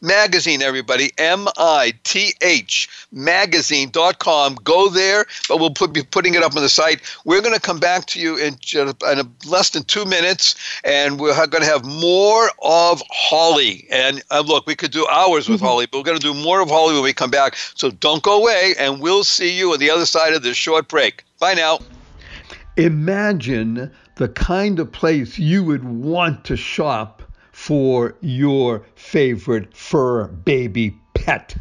[0.00, 1.10] magazine, everybody.
[1.18, 4.56] M I T H magazine.com.
[4.56, 7.00] Go there, but we'll put, be putting it up on the site.
[7.24, 10.54] We're going to come back to you in, in less than two minutes,
[10.84, 13.86] and we're going to have more of Holly.
[13.90, 15.66] And uh, look, we could do hours with mm-hmm.
[15.66, 17.56] Holly, but we're going to do more of Holly when we come back.
[17.74, 20.88] So don't go away, and we'll see you on the other side of this short
[20.88, 21.24] break.
[21.38, 21.78] Bye now.
[22.76, 27.15] Imagine the kind of place you would want to shop
[27.66, 31.56] for your favorite fur baby pet.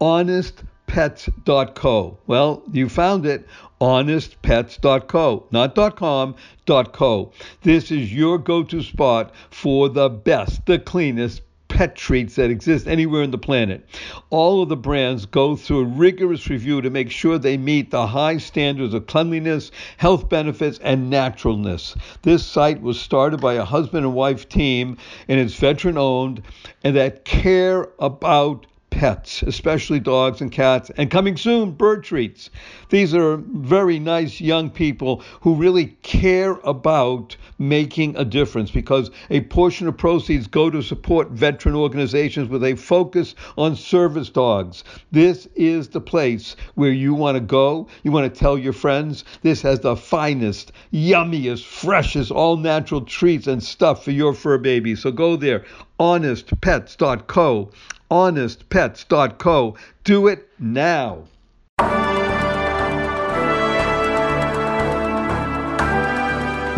[0.00, 2.18] HonestPets.co.
[2.26, 3.46] Well, you found it.
[3.78, 5.46] HonestPets.co.
[5.50, 6.34] Not .com,
[6.66, 7.32] .co.
[7.60, 11.42] This is your go-to spot for the best, the cleanest,
[11.74, 13.84] pet treats that exist anywhere in the planet.
[14.30, 18.06] All of the brands go through a rigorous review to make sure they meet the
[18.06, 21.96] high standards of cleanliness, health benefits, and naturalness.
[22.22, 26.42] This site was started by a husband and wife team and it's veteran owned
[26.84, 32.48] and that care about pets, especially dogs and cats, and coming soon, bird treats.
[32.90, 39.40] These are very nice young people who really care about making a difference because a
[39.40, 44.84] portion of proceeds go to support veteran organizations with a focus on service dogs.
[45.10, 47.88] This is the place where you want to go.
[48.04, 53.48] You want to tell your friends this has the finest, yummiest, freshest, all natural treats
[53.48, 54.94] and stuff for your fur baby.
[54.94, 55.64] So go there,
[55.98, 57.70] honestpets.co.
[58.10, 59.76] Honestpets.co.
[60.04, 61.24] Do it now.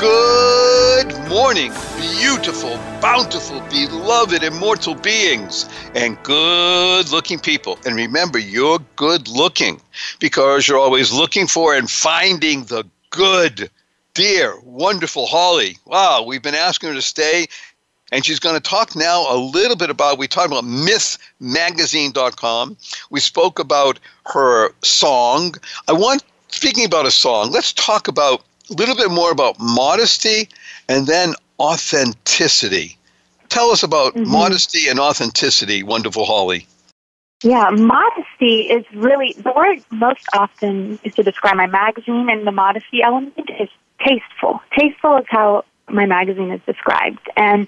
[0.00, 7.78] Good morning, beautiful, bountiful, beloved, immortal beings, and good looking people.
[7.84, 9.78] And remember, you're good looking
[10.18, 13.70] because you're always looking for and finding the good.
[14.14, 15.76] Dear, wonderful Holly.
[15.84, 17.46] Wow, we've been asking her to stay,
[18.10, 22.78] and she's going to talk now a little bit about we talked about mithmagazine.com
[23.10, 25.54] we spoke about her song
[25.88, 30.48] i want speaking about a song let's talk about a little bit more about modesty
[30.88, 32.96] and then authenticity.
[33.48, 34.30] Tell us about mm-hmm.
[34.30, 36.66] modesty and authenticity, wonderful Holly.
[37.42, 42.52] Yeah, modesty is really the word most often is to describe my magazine, and the
[42.52, 43.68] modesty element is
[44.06, 44.60] tasteful.
[44.78, 47.18] Tasteful is how my magazine is described.
[47.36, 47.66] And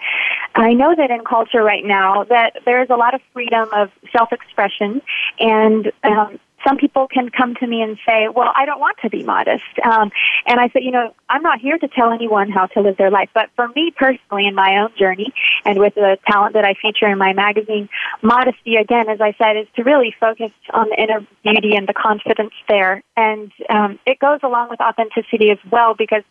[0.54, 3.90] I know that in culture right now that there is a lot of freedom of
[4.12, 5.02] self-expression
[5.40, 9.10] and um, some people can come to me and say, well, I don't want to
[9.10, 9.62] be modest.
[9.84, 10.10] Um,
[10.46, 13.10] and I said, you know, I'm not here to tell anyone how to live their
[13.10, 13.30] life.
[13.34, 15.32] But for me personally, in my own journey
[15.64, 17.88] and with the talent that I feature in my magazine,
[18.22, 21.94] modesty, again, as I said, is to really focus on the inner beauty and the
[21.94, 23.02] confidence there.
[23.16, 26.22] And um, it goes along with authenticity as well because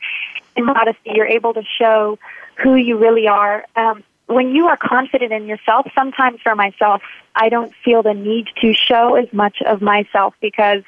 [0.56, 2.20] in modesty, you're able to show
[2.62, 3.65] who you really are.
[3.76, 7.02] Um, when you are confident in yourself, sometimes for myself,
[7.36, 10.84] I don't feel the need to show as much of myself because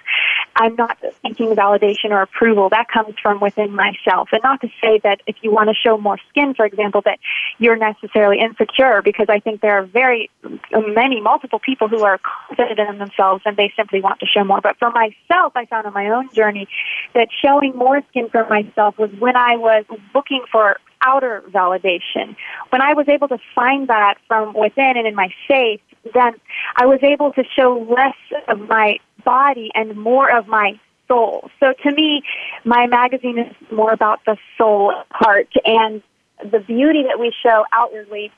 [0.56, 2.70] I'm not seeking validation or approval.
[2.70, 4.30] That comes from within myself.
[4.32, 7.20] And not to say that if you want to show more skin, for example, that
[7.58, 10.30] you're necessarily insecure because I think there are very
[10.72, 14.62] many, multiple people who are confident in themselves and they simply want to show more.
[14.62, 16.68] But for myself, I found on my own journey
[17.14, 22.36] that showing more skin for myself was when I was looking for outer validation.
[22.70, 25.82] When I was able to find that from within and in my faith,
[26.14, 26.34] then
[26.76, 31.50] I was able to show less of my body and more of my soul.
[31.60, 32.24] So to me,
[32.66, 36.02] my magazine is more about the soul part and
[36.44, 38.32] the beauty that we show outwardly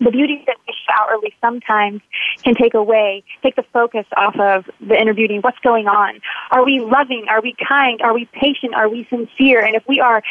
[0.00, 2.00] the beauty that we show outwardly sometimes
[2.42, 5.38] can take away, take the focus off of the inner beauty.
[5.38, 6.20] What's going on?
[6.50, 7.26] Are we loving?
[7.28, 8.00] Are we kind?
[8.00, 8.74] Are we patient?
[8.74, 9.62] Are we sincere?
[9.62, 10.22] And if we are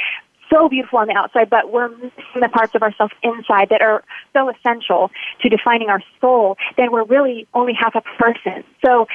[0.49, 4.03] so beautiful on the outside, but we're missing the parts of ourselves inside that are
[4.33, 8.63] so essential to defining our soul, then we're really only half a person.
[8.83, 9.07] So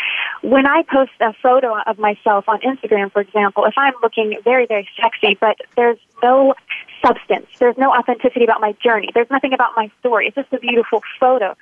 [0.42, 4.66] when I post a photo of myself on Instagram, for example, if I'm looking very,
[4.66, 6.54] very sexy, but there's no
[7.04, 7.46] substance.
[7.58, 9.10] There's no authenticity about my journey.
[9.14, 10.26] There's nothing about my story.
[10.28, 11.56] It's just a beautiful photo.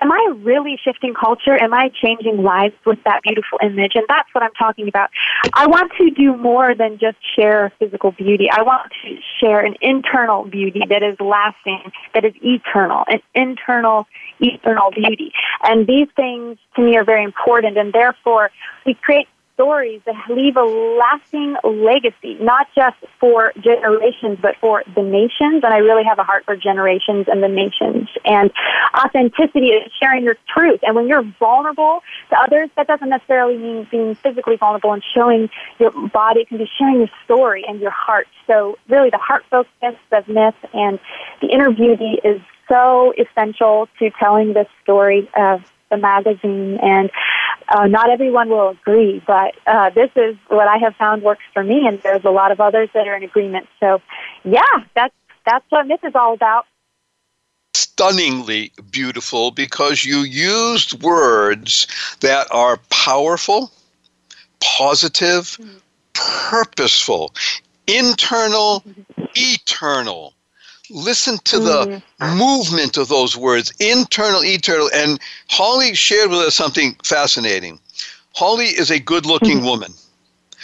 [0.00, 1.60] Am I really shifting culture?
[1.60, 3.92] Am I changing lives with that beautiful image?
[3.94, 5.10] And that's what I'm talking about.
[5.54, 8.48] I want to do more than just share physical beauty.
[8.50, 14.06] I want to share an internal beauty that is lasting, that is eternal, an internal,
[14.40, 15.32] eternal beauty.
[15.62, 18.50] And these things to me are very important and therefore
[18.84, 25.02] we create stories that leave a lasting legacy, not just for generations, but for the
[25.02, 25.64] nations.
[25.64, 28.08] And I really have a heart for generations and the nations.
[28.24, 28.52] And
[28.94, 30.80] authenticity is sharing your truth.
[30.82, 35.48] And when you're vulnerable to others, that doesn't necessarily mean being physically vulnerable and showing
[35.78, 36.40] your body.
[36.40, 38.28] It can be sharing your story and your heart.
[38.46, 41.00] So really the heart focus of MITH and
[41.40, 47.10] the inner beauty is so essential to telling this story of the magazine and
[47.68, 51.64] uh, not everyone will agree, but uh, this is what I have found works for
[51.64, 53.66] me, and there's a lot of others that are in agreement.
[53.80, 54.00] So,
[54.44, 54.62] yeah,
[54.94, 56.66] that's that's what MITH is all about.
[57.74, 61.86] Stunningly beautiful because you used words
[62.20, 63.70] that are powerful,
[64.60, 65.76] positive, mm-hmm.
[66.14, 67.34] purposeful,
[67.86, 69.24] internal, mm-hmm.
[69.34, 70.34] eternal
[70.90, 72.36] listen to the mm.
[72.36, 75.18] movement of those words internal eternal and
[75.48, 77.78] holly shared with us something fascinating
[78.34, 79.66] holly is a good looking mm-hmm.
[79.66, 79.92] woman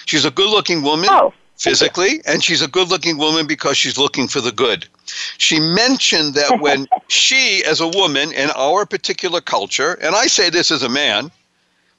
[0.07, 1.09] She's a good looking woman.
[1.11, 1.33] Oh.
[1.59, 4.89] Physically, and she's a good looking woman because she's looking for the good.
[5.39, 10.51] She mentioned that when she, as a woman in our particular culture, and I say
[10.51, 11.31] this as a man,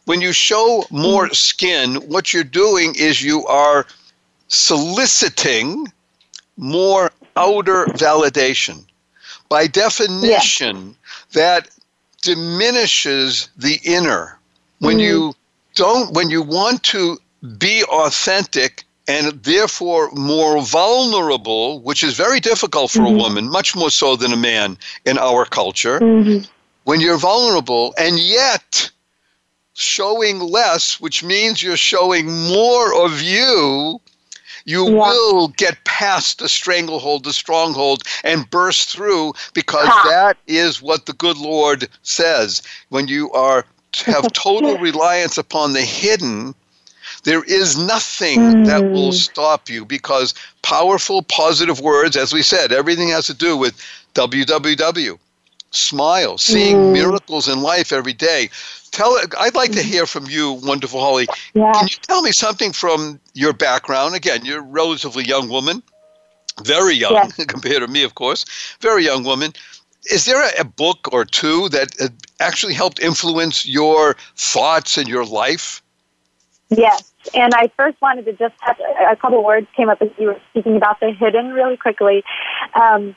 [0.03, 3.85] when you show more skin, what you're doing is you are
[4.49, 5.87] soliciting
[6.57, 8.85] more outer validation.
[9.49, 10.95] By definition,
[11.33, 11.69] that
[12.21, 14.39] diminishes the inner.
[14.79, 15.39] When you mm-hmm.
[15.75, 17.17] don't, when you want to
[17.57, 23.17] be authentic and therefore more vulnerable, which is very difficult for a mm-hmm.
[23.17, 26.45] woman, much more so than a man in our culture, mm-hmm.
[26.85, 28.89] when you're vulnerable and yet
[29.73, 33.99] showing less, which means you're showing more of you,
[34.65, 34.91] you Yeah.
[34.91, 40.03] will get past the stranglehold, the stronghold, and burst through because Ha.
[40.09, 42.61] that is what the good Lord says.
[42.89, 43.65] When you are
[44.05, 46.55] have total reliance upon the hidden,
[47.23, 49.17] there is nothing that will hmm.
[49.17, 53.79] stop you because powerful, positive words, as we said, everything has to do with
[54.15, 55.17] www.
[55.75, 58.49] Smile, seeing miracles in life every day.
[58.91, 61.27] Tell I'd like to hear from you, wonderful Holly.
[61.55, 61.71] Yeah.
[61.73, 64.13] Can you tell me something from your background?
[64.13, 65.81] Again, you're a relatively young woman,
[66.63, 67.27] very young Yeah.
[67.47, 68.45] compared to me, of course,
[68.81, 69.53] very young woman.
[70.11, 72.09] Is there a, a book or two that uh,
[72.39, 75.81] actually helped influence your thoughts and your life?
[76.69, 80.27] Yes, and I first wanted to just touch a couple words came up as you
[80.27, 82.23] were speaking about the hidden really quickly.
[82.75, 83.15] Um,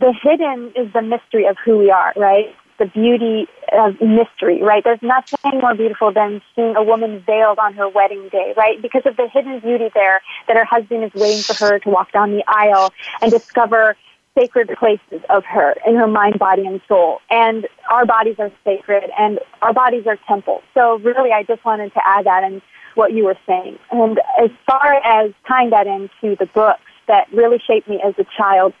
[0.00, 2.54] the hidden is the mystery of who we are, right?
[2.78, 4.84] The beauty of mystery, right?
[4.84, 8.80] There's nothing more beautiful than seeing a woman veiled on her wedding day, right?
[8.80, 12.12] Because of the hidden beauty there that her husband is waiting for her to walk
[12.12, 13.96] down the aisle and discover
[14.38, 17.18] sacred places of her in her mind, body, and soul.
[17.30, 20.62] And our bodies are sacred and our bodies are temples.
[20.74, 22.62] So really, I just wanted to add that in
[22.94, 23.78] what you were saying.
[23.90, 28.24] And as far as tying that into the books that really shaped me as a
[28.36, 28.72] child,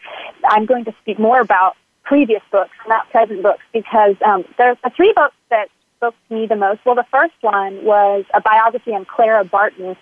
[0.48, 4.90] I'm going to speak more about previous books, not present books, because um, there's the
[4.96, 6.80] three books that spoke to me the most.
[6.86, 9.96] Well, the first one was a biography on Clara Barton,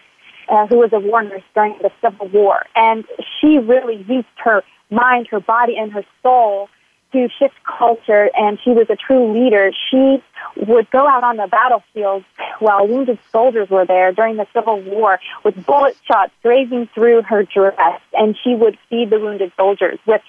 [0.49, 2.65] uh, who was a war nurse during the Civil War.
[2.77, 3.05] And
[3.41, 6.69] she really used her mind, her body, and her soul
[7.13, 9.73] to shift culture, and she was a true leader.
[9.91, 10.23] She
[10.57, 12.25] would go out on the battlefield
[12.59, 17.43] while wounded soldiers were there during the Civil War with bullet shots grazing through her
[17.43, 20.23] dress, and she would feed the wounded soldiers with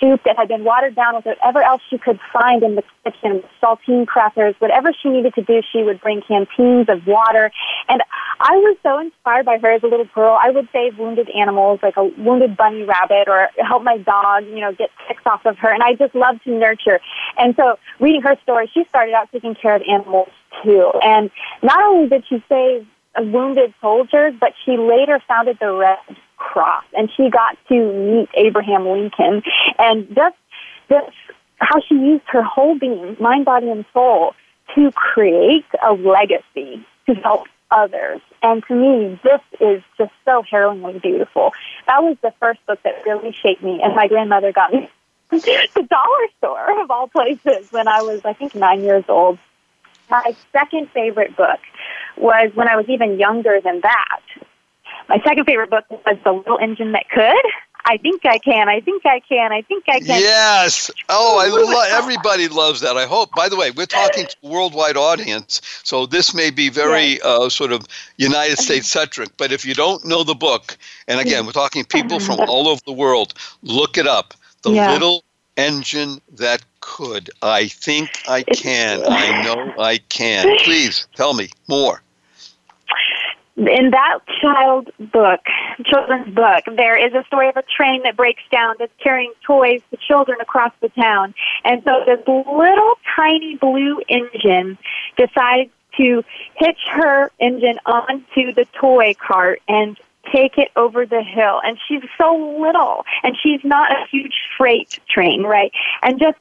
[0.00, 3.42] soup that had been watered down with whatever else she could find in the kitchen,
[3.62, 7.50] saltine crackers, whatever she needed to do, she would bring canteens of water.
[7.88, 8.02] And
[8.40, 10.36] I was so inspired by her as a little girl.
[10.40, 14.60] I would save wounded animals, like a wounded bunny rabbit, or help my dog, you
[14.60, 15.72] know, get ticks off of her.
[15.72, 17.00] And I just loved to nurture.
[17.38, 20.28] And so reading her story, she started out taking care of animals
[20.62, 20.90] too.
[21.02, 21.30] And
[21.62, 22.86] not only did she save
[23.18, 25.98] wounded soldiers, but she later founded the Red
[26.36, 29.42] Cross, and she got to meet Abraham Lincoln,
[29.78, 30.36] and just
[30.88, 31.04] this
[31.58, 34.34] how she used her whole being, mind, body, and soul,
[34.74, 38.20] to create a legacy to help others.
[38.42, 41.52] And to me, this is just so harrowingly beautiful.
[41.86, 44.90] That was the first book that really shaped me, and my grandmother got me
[45.30, 49.38] the dollar store of all places when I was, I think, nine years old.
[50.12, 51.58] My second favorite book
[52.18, 54.20] was when I was even younger than that.
[55.08, 57.42] My second favorite book was The Little Engine That Could.
[57.84, 58.68] I think I can.
[58.68, 59.52] I think I can.
[59.52, 60.20] I think I can.
[60.20, 60.90] Yes.
[61.08, 61.86] Oh, I love.
[61.90, 62.96] Everybody loves that.
[62.96, 63.34] I hope.
[63.34, 67.48] By the way, we're talking to a worldwide audience, so this may be very uh,
[67.48, 67.88] sort of
[68.18, 69.30] United States centric.
[69.36, 70.76] But if you don't know the book,
[71.08, 74.34] and again, we're talking people from all over the world, look it up.
[74.62, 74.92] The Yeah.
[74.92, 75.24] little
[75.56, 77.30] engine that could.
[77.40, 79.02] I think I can.
[79.08, 80.58] I know I can.
[80.58, 82.02] Please tell me more.
[83.56, 85.40] in that child book,
[85.84, 89.80] children's book, there is a story of a train that breaks down that's carrying toys
[89.90, 91.34] to children across the town.
[91.64, 94.76] And so this little tiny blue engine
[95.16, 96.24] decides to
[96.56, 99.98] hitch her engine onto the toy cart and
[100.30, 101.60] take it over the hill.
[101.64, 105.72] And she's so little, and she's not a huge freight train, right?
[106.02, 106.38] And just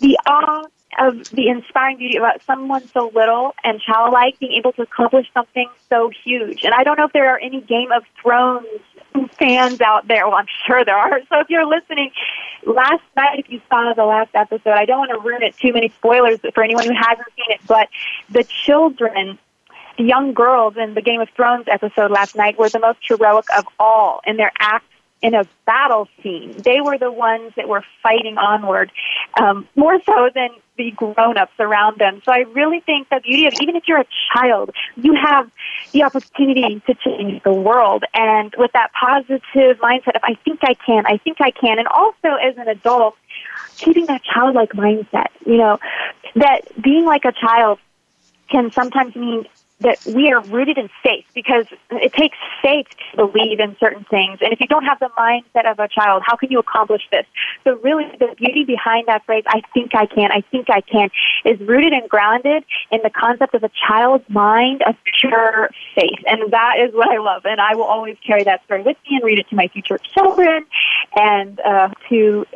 [0.00, 0.64] the awe
[0.98, 5.68] of the inspiring beauty about someone so little and childlike being able to accomplish something
[5.88, 6.64] so huge.
[6.64, 8.66] And I don't know if there are any Game of Thrones
[9.38, 10.26] fans out there.
[10.26, 11.20] Well, I'm sure there are.
[11.28, 12.10] So if you're listening,
[12.66, 15.72] last night, if you saw the last episode, I don't want to ruin it too
[15.72, 17.88] many spoilers for anyone who hasn't seen it, but
[18.30, 19.38] the children
[20.00, 23.44] the young girls in the Game of Thrones episode last night were the most heroic
[23.54, 24.86] of all in their acts
[25.20, 26.56] in a battle scene.
[26.56, 28.90] They were the ones that were fighting onward,
[29.38, 30.48] um, more so than
[30.78, 32.22] the grown-ups around them.
[32.24, 35.50] So I really think the beauty of even if you're a child, you have
[35.92, 38.04] the opportunity to change the world.
[38.14, 41.88] And with that positive mindset of I think I can, I think I can, and
[41.88, 43.16] also as an adult,
[43.76, 45.26] keeping that childlike mindset.
[45.44, 45.78] You know,
[46.36, 47.78] that being like a child
[48.48, 49.46] can sometimes mean
[49.80, 54.38] that we are rooted in faith because it takes faith to believe in certain things.
[54.42, 57.26] And if you don't have the mindset of a child, how can you accomplish this?
[57.64, 61.10] So really the beauty behind that phrase, I think I can, I think I can,
[61.44, 66.20] is rooted and grounded in the concept of a child's mind of pure faith.
[66.26, 67.42] And that is what I love.
[67.44, 69.98] And I will always carry that story with me and read it to my future
[69.98, 70.66] children
[71.16, 72.46] and uh, to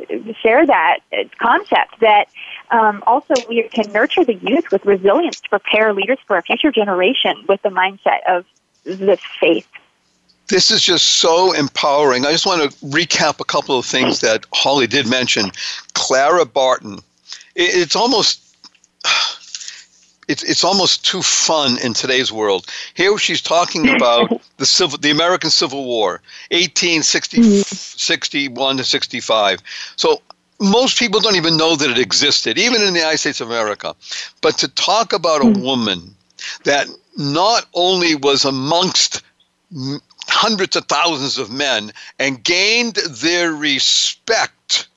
[0.43, 0.99] share that
[1.39, 2.27] concept that
[2.71, 6.71] um, also we can nurture the youth with resilience to prepare leaders for a future
[7.49, 8.45] with the mindset of
[8.85, 9.67] this faith.
[10.49, 12.27] This is just so empowering.
[12.27, 15.51] I just want to recap a couple of things that Holly did mention.
[15.95, 16.99] Clara Barton.
[17.57, 18.43] It's almost
[20.29, 22.67] it's it's almost too fun in today's world.
[22.93, 29.63] Here she's talking about the civil the American Civil War, 1861 to 65.
[29.97, 30.21] So
[30.61, 33.95] most people don't even know that it existed, even in the United States of America.
[34.41, 35.63] But to talk about a hmm.
[35.63, 36.14] woman
[36.65, 39.23] that not only was amongst
[40.29, 44.89] hundreds of thousands of men and gained their respect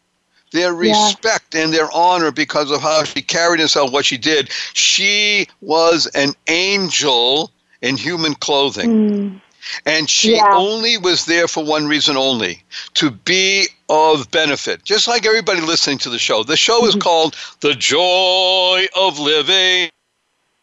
[0.52, 1.64] their respect yeah.
[1.64, 4.50] and their honor because of how she carried herself, what she did.
[4.74, 8.90] She was an angel in human clothing.
[8.90, 9.42] Mm.
[9.86, 10.54] And she yeah.
[10.54, 14.84] only was there for one reason only to be of benefit.
[14.84, 16.44] Just like everybody listening to the show.
[16.44, 17.02] The show is mm-hmm.
[17.02, 19.90] called The Joy of Living.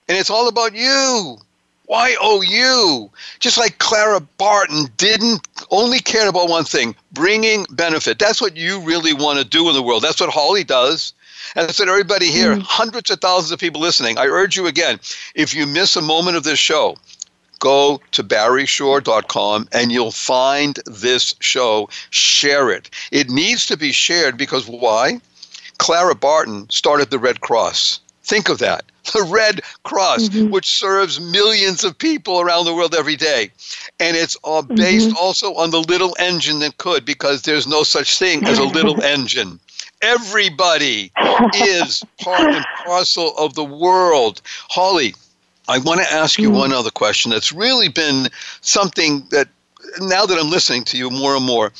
[0.08, 1.38] And it's all about you.
[1.86, 3.10] Why oh you?
[3.40, 8.18] Just like Clara Barton didn't only care about one thing, bringing benefit.
[8.18, 10.02] That's what you really want to do in the world.
[10.02, 11.12] That's what Holly does.
[11.54, 12.62] And that's what everybody here, mm.
[12.62, 14.18] hundreds of thousands of people listening.
[14.18, 14.98] I urge you again,
[15.34, 16.96] if you miss a moment of this show,
[17.58, 21.88] go to barryshore.com and you'll find this show.
[22.10, 22.88] Share it.
[23.12, 25.20] It needs to be shared because why?
[25.78, 28.00] Clara Barton started the Red Cross.
[28.24, 28.84] Think of that.
[29.12, 30.50] The Red Cross, mm-hmm.
[30.50, 33.50] which serves millions of people around the world every day.
[34.00, 35.18] And it's all based mm-hmm.
[35.18, 39.02] also on the little engine that could, because there's no such thing as a little
[39.16, 39.60] engine.
[40.00, 41.12] Everybody
[41.54, 44.40] is part and parcel of the world.
[44.70, 45.14] Holly,
[45.68, 46.56] I want to ask you mm.
[46.56, 48.28] one other question that's really been
[48.62, 49.48] something that
[50.00, 51.72] now that I'm listening to you more and more,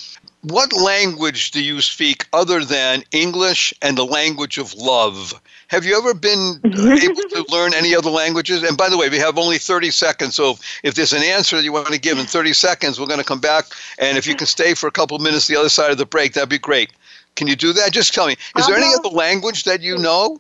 [0.43, 5.41] what language do you speak other than English and the language of love?
[5.69, 8.63] Have you ever been uh, able to learn any other languages?
[8.63, 11.73] And by the way, we have only 30 seconds, so if there's an answer you
[11.73, 13.67] want to give in 30 seconds, we're going to come back.
[13.99, 16.07] And if you can stay for a couple of minutes the other side of the
[16.07, 16.91] break, that'd be great.
[17.37, 17.93] Can you do that?
[17.93, 18.37] Just tell me.
[18.57, 20.39] Is there any other language that you know?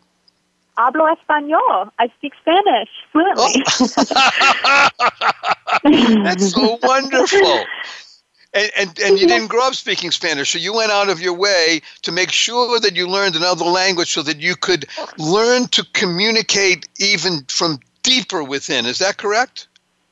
[0.76, 1.90] hablo español.
[1.98, 3.62] I speak Spanish fluently.
[3.80, 4.88] Oh.
[6.24, 7.64] That's so wonderful.
[8.54, 11.34] And, and, and you didn't grow up speaking Spanish, so you went out of your
[11.34, 14.86] way to make sure that you learned another language so that you could
[15.18, 18.86] learn to communicate even from deeper within.
[18.86, 19.66] Is that correct?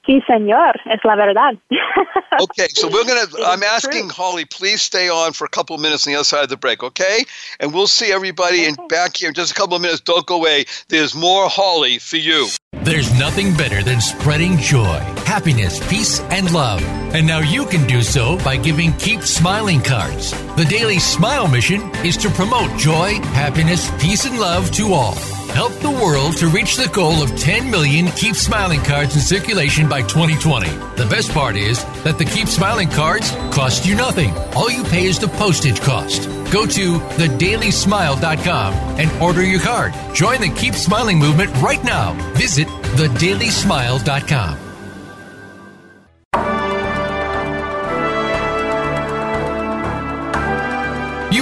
[0.05, 1.57] Sí, señor, es la verdad.
[2.41, 4.11] okay, so we're going to, I'm asking true.
[4.11, 6.57] Holly, please stay on for a couple of minutes on the other side of the
[6.57, 7.25] break, okay?
[7.61, 10.01] And we'll see everybody in back here in just a couple of minutes.
[10.01, 10.65] Don't go away.
[10.89, 12.49] There's more Holly for you.
[12.83, 15.01] There's nothing better than spreading joy,
[15.33, 16.83] happiness, peace, and love.
[17.15, 20.31] And now you can do so by giving Keep Smiling cards.
[20.57, 25.15] The Daily Smile mission is to promote joy, happiness, peace, and love to all
[25.53, 29.89] help the world to reach the goal of 10 million Keep Smiling cards in circulation
[29.89, 30.69] by 2020.
[30.97, 34.35] The best part is that the Keep Smiling cards cost you nothing.
[34.55, 36.27] All you pay is the postage cost.
[36.51, 39.93] Go to thedailysmile.com and order your card.
[40.15, 42.15] Join the Keep Smiling movement right now.
[42.35, 44.72] Visit thedailysmile.com.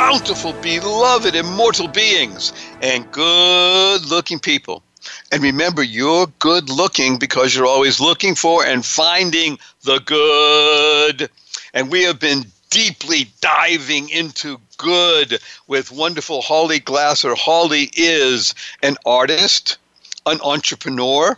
[0.00, 4.82] bountiful, beloved, immortal beings, and good looking people.
[5.30, 11.28] And remember, you're good looking because you're always looking for and finding the good.
[11.74, 17.34] And we have been deeply diving into good with wonderful Holly Glasser.
[17.34, 19.76] Holly is an artist,
[20.24, 21.36] an entrepreneur,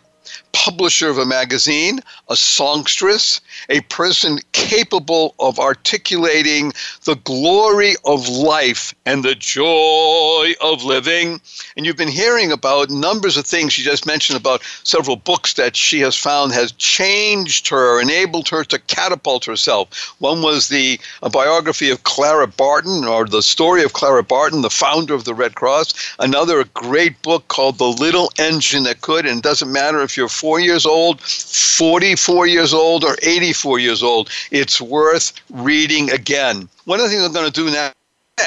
[0.53, 6.73] publisher of a magazine, a songstress, a person capable of articulating
[7.05, 11.41] the glory of life and the joy of living.
[11.77, 15.77] And you've been hearing about numbers of things she just mentioned about several books that
[15.77, 20.15] she has found has changed her, enabled her to catapult herself.
[20.19, 21.01] One was the
[21.33, 25.55] biography of Clara Barton, or the story of Clara Barton, the founder of the Red
[25.55, 25.95] Cross.
[26.19, 30.29] Another great book called The Little Engine That Could, and it doesn't matter if you're
[30.43, 34.29] four years old, 44 years old, or 84 years old.
[34.51, 36.69] It's worth reading again.
[36.85, 37.93] One of the things I'm going to do now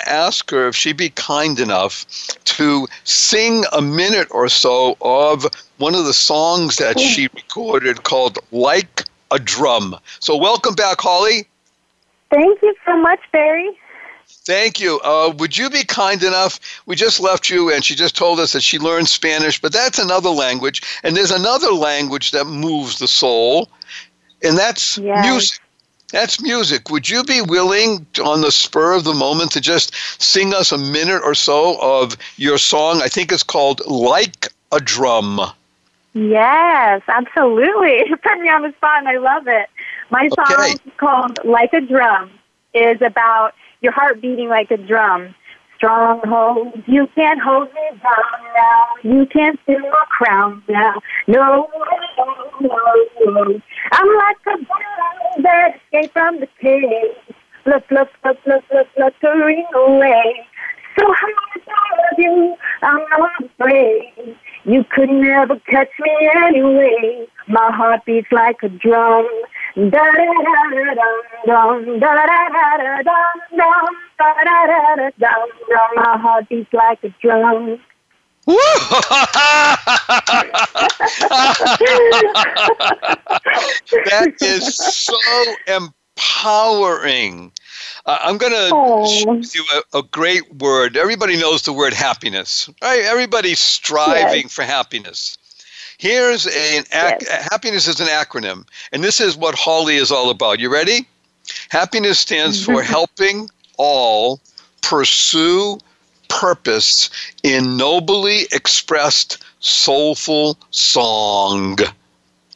[0.06, 2.06] ask her if she'd be kind enough
[2.58, 5.46] to sing a minute or so of
[5.78, 9.96] one of the songs that she recorded called Like a Drum.
[10.20, 11.48] So, welcome back, Holly.
[12.30, 13.72] Thank you so much, Barry.
[14.46, 15.00] Thank you.
[15.04, 16.60] Uh, would you be kind enough?
[16.86, 19.98] We just left you, and she just told us that she learned Spanish, but that's
[19.98, 20.84] another language.
[21.04, 23.70] And there's another language that moves the soul,
[24.44, 25.24] and that's Yes.
[25.24, 25.60] music.
[26.12, 26.92] That's music.
[26.92, 30.78] Would you be willing, on the spur of the moment, to just sing us a
[30.78, 33.02] minute or so of your song?
[33.02, 35.42] I think it's called Like a Drum.
[36.14, 38.04] Yes, absolutely.
[38.08, 39.68] You put me on the spot and I love it.
[40.12, 40.72] My song Okay.
[40.74, 42.30] is called Like a Drum
[42.74, 43.56] is about
[43.86, 45.36] your heart beating like a drum.
[45.78, 48.86] Stronghold, you can't hold me down now.
[49.04, 50.96] You can't steal my crown now.
[51.28, 51.70] No,
[52.62, 52.70] no,
[53.22, 53.62] no.
[53.92, 57.36] I'm like a bird that escaped from the cage.
[57.68, 60.48] Look, look, look, look, look, fluttering away.
[60.98, 64.36] So high above you, I'm not afraid.
[64.64, 67.28] You could never catch me anyway.
[67.48, 69.28] My heart beats like a drum.
[75.96, 77.80] My heart beats like a drum.
[84.06, 85.18] That is so
[85.68, 87.52] empowering.
[88.06, 89.26] Uh, I'm going to Oh.
[89.26, 90.96] with you a, a great word.
[90.96, 93.04] Everybody knows the word happiness, right?
[93.04, 95.38] Everybody's striving for happiness.
[95.98, 100.60] Here's an ac- happiness is an acronym, and this is what Holly is all about.
[100.60, 101.08] You ready?
[101.70, 104.40] Happiness stands for helping all
[104.82, 105.80] pursue
[106.28, 107.10] purpose
[107.44, 111.78] in nobly expressed soulful song.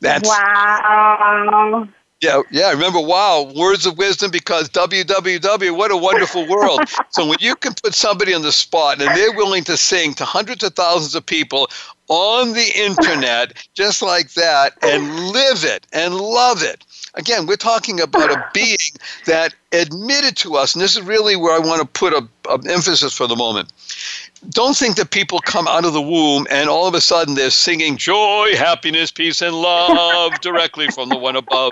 [0.02, 1.88] That's wow.
[2.22, 2.72] yeah, yeah.
[2.72, 6.82] Remember, wow, words of wisdom because www, what a wonderful world.
[7.10, 10.26] so when you can put somebody on the spot and they're willing to sing to
[10.26, 11.70] hundreds of thousands of people
[12.10, 16.84] on the internet just like that and live it and love it.
[17.16, 18.78] Again, we're talking about a being
[19.26, 22.60] that admitted to us, and this is really where I want to put a, a
[22.70, 23.72] emphasis for the moment
[24.48, 27.50] don't think that people come out of the womb and all of a sudden they're
[27.50, 31.72] singing joy, happiness, peace, and love directly from the one above.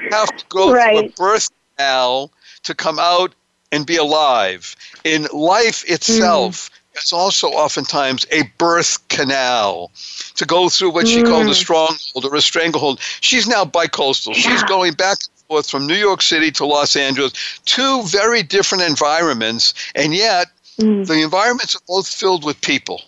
[0.00, 2.30] You have to go through a birth canal
[2.64, 3.34] to come out
[3.72, 4.76] and be alive.
[5.04, 5.94] In life mm-hmm.
[5.94, 9.90] itself, it's also oftentimes a birth canal
[10.36, 13.00] to go through what she called a stronghold or a stranglehold.
[13.20, 14.34] She's now bicoastal.
[14.34, 17.32] She's going back and forth from New York City to Los Angeles,
[17.64, 21.06] two very different environments, and yet Mm.
[21.06, 23.02] the environments are both filled with people,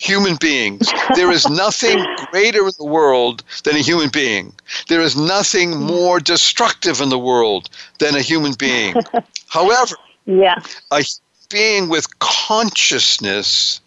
[0.00, 0.90] human beings.
[1.14, 4.52] There is nothing greater in the world than a human being.
[4.88, 7.68] There is nothing more destructive in the world
[8.00, 8.96] than a human being.
[9.48, 9.94] However,
[10.26, 10.56] Yeah.
[10.90, 11.04] a
[11.52, 13.80] being with consciousness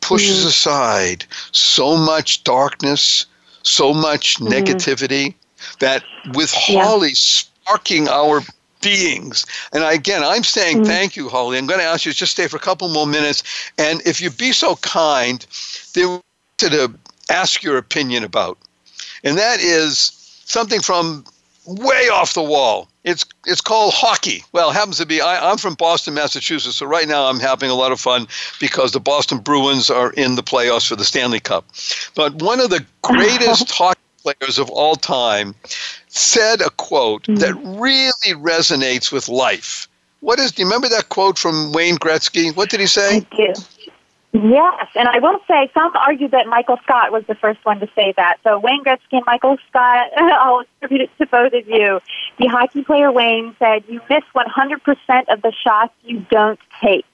[0.00, 0.48] pushes mm-hmm.
[0.48, 3.26] aside so much darkness,
[3.62, 4.52] so much mm-hmm.
[4.52, 5.34] negativity
[5.80, 6.04] that
[6.34, 6.84] with Yeah.
[6.84, 8.40] Holly sparking our
[8.80, 9.44] beings.
[9.72, 10.86] And again, I'm saying mm-hmm.
[10.86, 11.58] thank you, Holly.
[11.58, 13.42] I'm going to ask you to just stay for a couple more minutes.
[13.76, 15.44] And if you'd be so kind,
[15.96, 16.22] was
[16.58, 16.94] to
[17.30, 18.58] ask your opinion about.
[19.24, 20.12] And that is
[20.44, 21.24] something from
[21.66, 22.88] way off the wall.
[23.08, 24.44] It's it's called hockey.
[24.52, 27.70] Well, it happens to be I, I'm from Boston, Massachusetts, so right now I'm having
[27.70, 28.28] a lot of fun
[28.60, 31.64] because the Boston Bruins are in the playoffs for the Stanley Cup.
[32.14, 35.54] But one of the greatest hockey players of all time
[36.08, 37.36] said a quote hmm.
[37.36, 39.88] that really resonates with life.
[40.20, 40.52] What is?
[40.52, 42.54] Do you remember that quote from Wayne Gretzky?
[42.54, 43.20] What did he I say?
[43.20, 43.54] do.
[44.32, 47.88] Yes, and I will say some argue that Michael Scott was the first one to
[47.94, 48.36] say that.
[48.44, 52.00] So Wayne Gretzky and Michael Scott, I'll attribute it to both of you.
[52.38, 57.06] The hockey player Wayne said, "You miss 100% of the shots you don't take."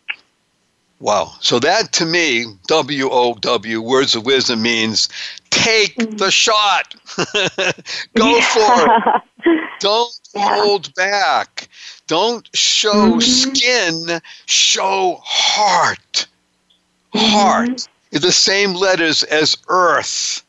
[1.01, 1.33] Wow.
[1.41, 5.09] So that to me, W O W, words of wisdom means
[5.51, 6.95] take the shot.
[8.15, 9.23] Go for it.
[9.81, 10.63] Don't Yeah.
[10.63, 11.69] hold back.
[12.07, 13.21] Don't show mm-hmm.
[13.21, 16.27] skin, show heart.
[17.15, 17.37] Mm-hmm.
[17.37, 20.43] Heart is the same letters as earth.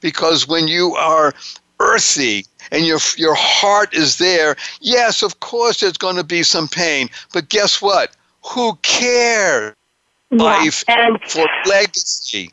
[0.00, 1.32] Because when you are
[1.80, 6.68] earthy and your your heart is there, yes, of course there's going to be some
[6.68, 8.14] pain, but guess what?
[8.46, 9.74] Who cares?
[10.30, 10.42] Yeah.
[10.42, 12.50] Life and- for legacy.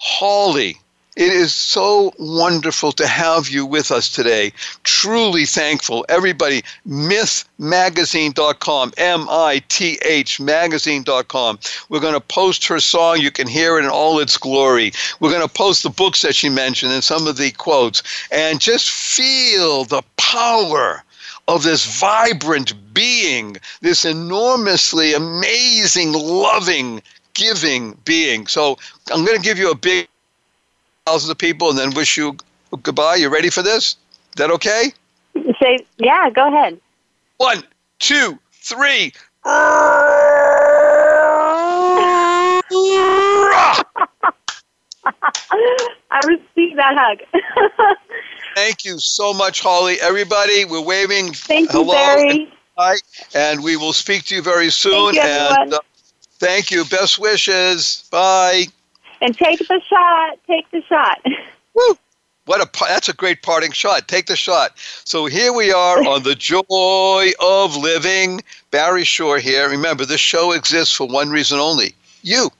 [0.00, 0.78] Holly,
[1.14, 4.50] it is so wonderful to have you with us today.
[4.82, 6.06] Truly thankful.
[6.08, 11.58] Everybody, mithmagazine.com, M I T H magazine.com.
[11.90, 13.20] We're going to post her song.
[13.20, 14.92] You can hear it in all its glory.
[15.20, 18.58] We're going to post the books that she mentioned and some of the quotes and
[18.58, 21.04] just feel the power
[21.48, 27.02] of this vibrant being, this enormously amazing, loving,
[27.34, 28.46] giving being.
[28.46, 28.78] So
[29.12, 30.08] I'm going to give you a big
[31.06, 32.36] thousands of people and then wish you
[32.82, 33.16] goodbye.
[33.16, 33.96] You ready for this?
[34.30, 34.92] Is that okay?
[35.60, 36.80] Say, yeah, go ahead.
[37.38, 37.62] One,
[37.98, 39.12] two, three.
[39.44, 39.80] I
[46.26, 47.18] received that hug.
[48.54, 49.96] Thank you so much, Holly.
[50.00, 51.32] Everybody, we're waving.
[51.32, 52.52] Thank hello you, Barry.
[52.78, 53.02] And,
[53.34, 55.14] and we will speak to you very soon.
[55.14, 55.80] Thank you, and uh,
[56.38, 56.84] thank you.
[56.84, 58.06] Best wishes.
[58.10, 58.66] Bye
[59.22, 60.38] and take the shot.
[60.46, 61.24] Take the shot.
[61.74, 61.96] Woo!
[62.44, 64.08] What a that's a great parting shot.
[64.08, 64.72] Take the shot.
[64.76, 68.40] So here we are on the joy of living.
[68.72, 69.68] Barry Shore here.
[69.68, 72.50] Remember, this show exists for one reason only: you.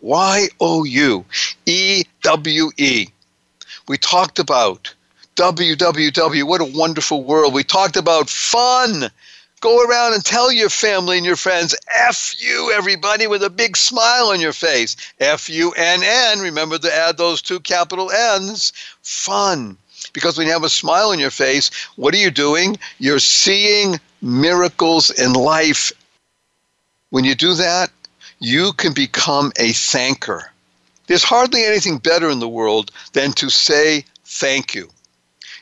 [0.00, 1.24] Y O U
[1.66, 3.08] E W E.
[3.86, 4.94] We talked about
[5.36, 6.44] WWW.
[6.44, 7.52] What a wonderful world.
[7.52, 9.10] We talked about fun.
[9.60, 13.76] Go around and tell your family and your friends, F you, everybody, with a big
[13.76, 14.96] smile on your face.
[15.18, 16.40] F U N N.
[16.40, 18.72] Remember to add those two capital N's.
[19.02, 19.76] Fun.
[20.12, 22.78] Because when you have a smile on your face, what are you doing?
[22.98, 25.92] You're seeing miracles in life.
[27.10, 27.90] When you do that,
[28.38, 30.42] you can become a thanker.
[31.08, 34.88] There's hardly anything better in the world than to say thank you.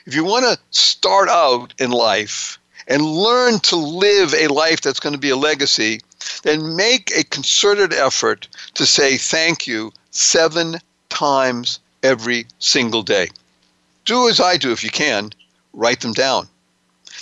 [0.05, 2.56] If you want to start out in life,
[2.87, 6.01] and learn to live a life that's going to be a legacy,
[6.43, 10.79] then make a concerted effort to say thank you seven
[11.09, 13.29] times every single day.
[14.05, 15.31] Do as I do if you can,
[15.73, 16.47] write them down.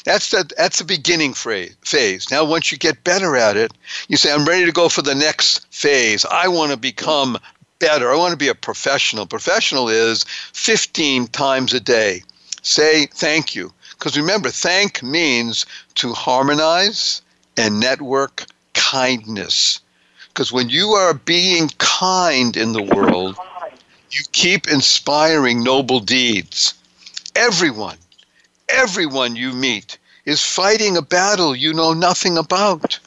[0.04, 2.30] That's the, that's the beginning phase.
[2.30, 3.74] Now, once you get better at it,
[4.08, 6.26] you say, I'm ready to go for the next phase.
[6.26, 7.40] I want to become
[7.80, 8.12] better.
[8.12, 9.26] I want to be a professional.
[9.26, 12.22] Professional is 15 times a day.
[12.62, 13.74] Say thank you.
[14.06, 17.24] Because remember, thank means to harmonize
[17.58, 18.46] and network
[18.76, 19.80] kindness.
[20.28, 23.36] Because when you are being kind in the world,
[24.12, 26.76] you keep inspiring noble deeds.
[27.36, 27.98] Everyone,
[28.70, 33.00] everyone you meet is fighting a battle you know nothing about.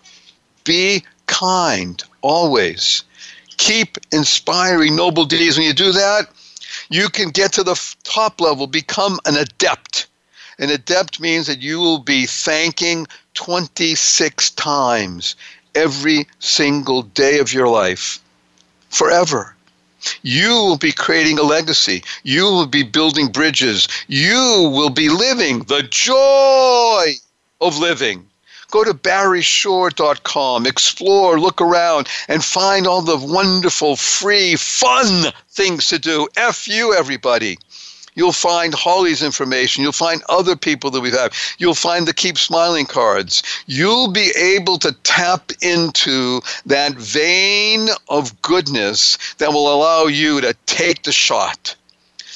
[0.64, 3.04] Be kind always.
[3.56, 5.56] Keep inspiring noble deeds.
[5.56, 6.26] When you do that,
[6.90, 10.07] you can get to the top level, become an adept
[10.58, 15.36] an adept means that you will be thanking 26 times
[15.74, 18.20] every single day of your life
[18.90, 19.54] forever.
[20.22, 22.02] You will be creating a legacy.
[22.22, 23.88] You will be building bridges.
[24.06, 27.14] You will be living the joy
[27.60, 28.26] of living.
[28.70, 35.98] Go to barryshore.com, explore, look around, and find all the wonderful, free, fun things to
[35.98, 36.28] do.
[36.36, 37.58] F you, everybody.
[38.18, 39.84] You'll find Holly's information.
[39.84, 41.32] You'll find other people that we have.
[41.32, 41.34] had.
[41.58, 43.44] You'll find the Keep Smiling cards.
[43.66, 50.52] You'll be able to tap into that vein of goodness that will allow you to
[50.66, 51.76] take the shot,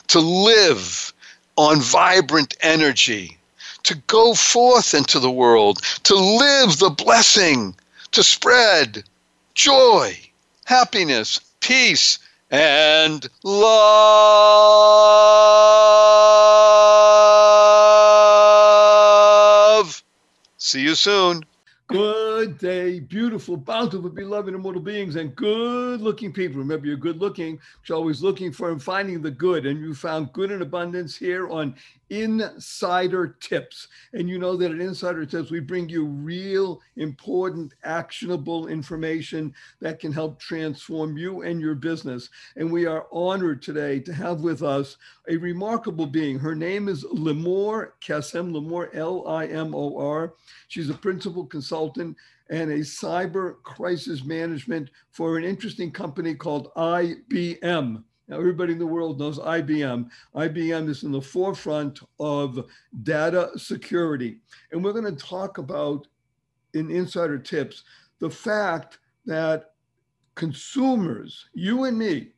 [0.06, 1.12] to live
[1.56, 3.36] on vibrant energy,
[3.82, 7.74] to go forth into the world, to live the blessing,
[8.12, 9.02] to spread
[9.54, 10.16] joy,
[10.64, 12.20] happiness, peace,
[12.52, 14.52] and love.
[20.64, 21.42] See you soon.
[21.88, 26.58] Good day, beautiful, bountiful, beloved, immortal beings, and good looking people.
[26.58, 29.66] Remember, you're good looking, you're always looking for and finding the good.
[29.66, 31.74] And you found good in abundance here on
[32.10, 33.88] Insider Tips.
[34.12, 39.98] And you know that at Insider Tips, we bring you real, important, actionable information that
[39.98, 42.28] can help transform you and your business.
[42.56, 46.38] And we are honored today to have with us a remarkable being.
[46.38, 50.34] Her name is Limor Kesem, Limor, L I M O R.
[50.68, 52.16] She's a principal consultant
[52.52, 58.04] and a cyber crisis management for an interesting company called IBM.
[58.28, 60.10] Now, everybody in the world knows IBM.
[60.36, 62.66] IBM is in the forefront of
[63.04, 64.40] data security.
[64.70, 66.06] And we're going to talk about
[66.74, 67.84] in insider tips
[68.18, 69.70] the fact that
[70.34, 72.32] consumers, you and me,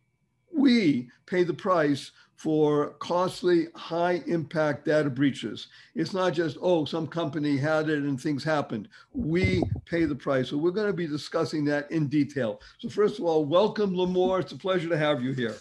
[0.53, 5.69] we pay the price for costly, high impact data breaches.
[5.95, 8.89] It's not just, oh, some company had it and things happened.
[9.13, 10.51] We pay the price.
[10.51, 12.61] So we're going to be discussing that in detail.
[12.79, 14.41] So, first of all, welcome, Limor.
[14.41, 15.57] It's a pleasure to have you here.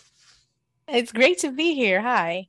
[0.88, 2.01] It's great to be here.
[2.01, 2.47] Hi.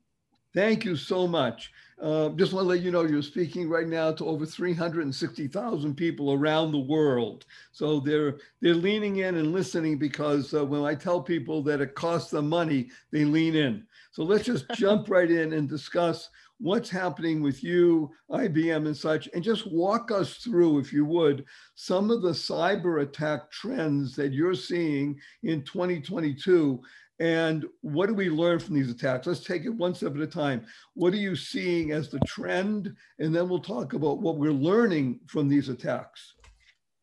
[0.55, 1.73] Thank you so much.
[2.01, 6.33] Uh, just want to let you know you're speaking right now to over 360,000 people
[6.33, 7.45] around the world.
[7.73, 11.95] So they're they're leaning in and listening because uh, when I tell people that it
[11.95, 13.87] costs them money, they lean in.
[14.15, 19.29] So let's just jump right in and discuss what's happening with you, IBM, and such,
[19.35, 21.45] and just walk us through, if you would,
[21.75, 26.81] some of the cyber attack trends that you're seeing in 2022
[27.21, 29.27] and what do we learn from these attacks?
[29.27, 30.67] Let's take it one step at a time.
[30.95, 32.93] What are you seeing as the trend?
[33.21, 36.35] And then we'll talk about what we're learning from these attacks.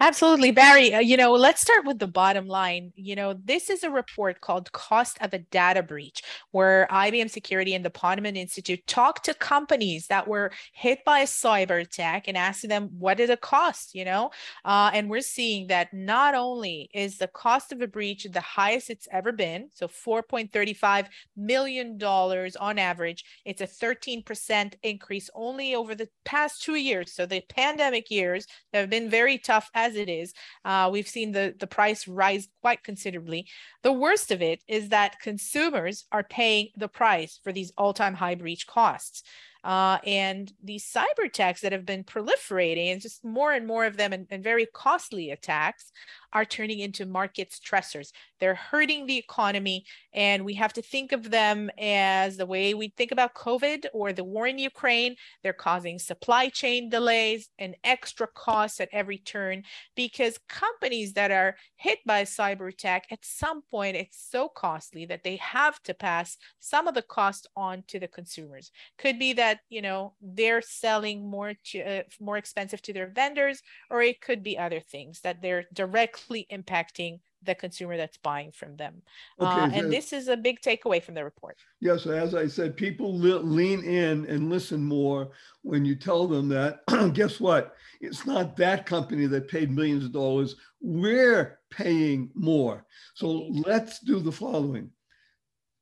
[0.01, 0.95] Absolutely, Barry.
[0.95, 2.91] Uh, you know, let's start with the bottom line.
[2.95, 7.75] You know, this is a report called Cost of a Data Breach, where IBM Security
[7.75, 12.35] and the Ponemon Institute talked to companies that were hit by a cyber attack and
[12.35, 13.93] asked them, what did it cost?
[13.93, 14.31] You know,
[14.65, 18.89] uh, and we're seeing that not only is the cost of a breach the highest
[18.89, 26.09] it's ever been, so $4.35 million on average, it's a 13% increase only over the
[26.25, 27.13] past two years.
[27.13, 30.33] So the pandemic years have been very tough as as it is,
[30.65, 33.47] uh, we've seen the, the price rise quite considerably.
[33.83, 38.15] The worst of it is that consumers are paying the price for these all time
[38.15, 39.23] high breach costs.
[39.63, 43.95] Uh, and these cyber attacks that have been proliferating and just more and more of
[43.95, 45.91] them and, and very costly attacks
[46.33, 48.11] are turning into market stressors.
[48.39, 52.89] They're hurting the economy, and we have to think of them as the way we
[52.89, 55.15] think about COVID or the war in Ukraine.
[55.43, 59.63] They're causing supply chain delays and extra costs at every turn
[59.95, 65.23] because companies that are hit by cyber attack, at some point, it's so costly that
[65.23, 68.71] they have to pass some of the cost on to the consumers.
[68.97, 73.61] Could be that you know they're selling more to uh, more expensive to their vendors,
[73.89, 78.51] or it could be other things that they're directly directly impacting the consumer that's buying
[78.51, 79.01] from them.
[79.39, 81.57] Okay, uh, and so, this is a big takeaway from the report.
[81.79, 85.31] Yeah, so as I said, people lean in and listen more
[85.63, 86.81] when you tell them that,
[87.13, 87.75] guess what?
[87.99, 90.55] It's not that company that paid millions of dollars.
[90.81, 92.85] We're paying more.
[93.15, 94.91] So let's do the following.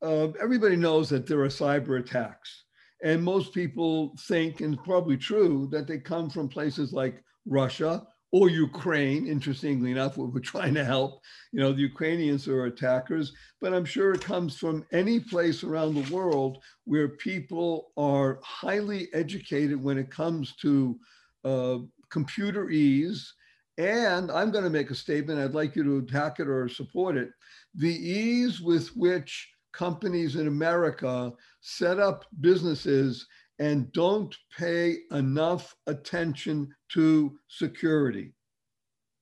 [0.01, 2.63] Uh, everybody knows that there are cyber attacks.
[3.03, 8.49] And most people think, and probably true, that they come from places like Russia or
[8.49, 11.21] Ukraine, interestingly enough, we're trying to help.
[11.51, 15.95] You know, the Ukrainians are attackers, but I'm sure it comes from any place around
[15.95, 20.99] the world where people are highly educated when it comes to
[21.43, 21.77] uh,
[22.09, 23.34] computer ease.
[23.77, 27.15] And I'm going to make a statement, I'd like you to attack it or support
[27.15, 27.30] it.
[27.75, 33.25] The ease with which companies in America set up businesses
[33.60, 38.34] and don't pay enough attention to security.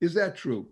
[0.00, 0.68] Is that true?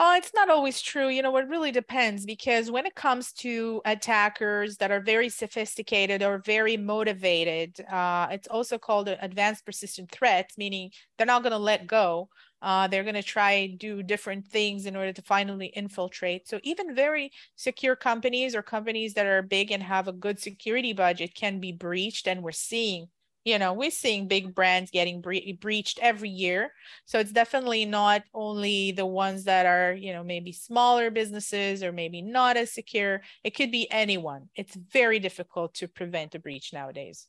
[0.00, 1.08] Oh, it's not always true.
[1.08, 6.22] You know, it really depends because when it comes to attackers that are very sophisticated
[6.22, 11.58] or very motivated, uh, it's also called advanced persistent threats, meaning they're not going to
[11.58, 12.28] let go.
[12.60, 16.48] Uh, they're going to try do different things in order to finally infiltrate.
[16.48, 20.92] So even very secure companies or companies that are big and have a good security
[20.92, 23.08] budget can be breached, and we're seeing
[23.44, 26.72] you know we're seeing big brands getting bre- breached every year.
[27.06, 31.92] So it's definitely not only the ones that are you know maybe smaller businesses or
[31.92, 33.22] maybe not as secure.
[33.44, 34.50] It could be anyone.
[34.56, 37.28] It's very difficult to prevent a breach nowadays.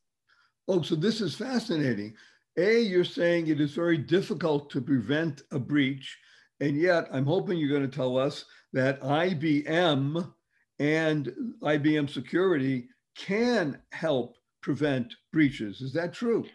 [0.67, 2.15] Oh so this is fascinating
[2.59, 6.17] a you're saying it is very difficult to prevent a breach
[6.59, 10.31] and yet i'm hoping you're going to tell us that ibm
[10.79, 11.33] and
[11.63, 15.81] ibm security can help prevent breaches.
[15.81, 16.45] Is that true?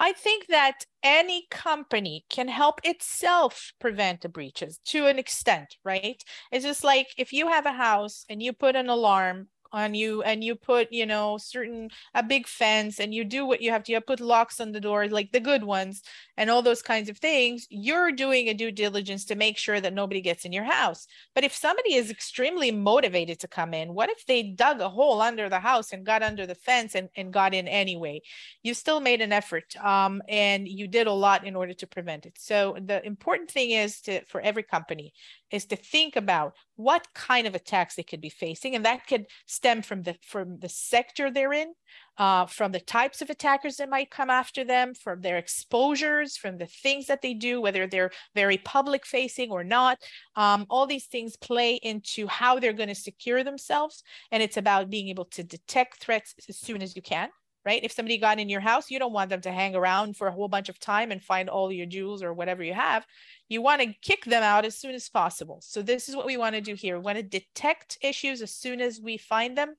[0.00, 6.20] I think that any company can help itself prevent the breaches to an extent, right?
[6.50, 10.22] It's just like if you have a house and you put an alarm on you
[10.22, 13.82] and you put you know certain a big fence and you do what you have
[13.82, 16.02] to you put locks on the door like the good ones
[16.36, 19.94] and all those kinds of things you're doing a due diligence to make sure that
[19.94, 21.06] nobody gets in your house.
[21.34, 25.20] But if somebody is extremely motivated to come in what if they dug a hole
[25.20, 28.22] under the house and got under the fence and, and got in anyway?
[28.62, 32.26] You still made an effort um, and you did a lot in order to prevent
[32.26, 32.36] it.
[32.38, 35.12] So the important thing is to for every company
[35.50, 39.26] is to think about what kind of attacks they could be facing and that could
[39.62, 41.72] stem from the from the sector they're in,
[42.18, 46.58] uh, from the types of attackers that might come after them, from their exposures, from
[46.58, 49.98] the things that they do, whether they're very public facing or not.
[50.34, 54.02] Um, all these things play into how they're going to secure themselves,
[54.32, 57.28] and it's about being able to detect threats as soon as you can
[57.64, 57.82] right?
[57.82, 60.32] If somebody got in your house, you don't want them to hang around for a
[60.32, 63.06] whole bunch of time and find all your jewels or whatever you have.
[63.48, 65.60] You want to kick them out as soon as possible.
[65.62, 66.98] So this is what we want to do here.
[66.98, 69.74] We want to detect issues as soon as we find them.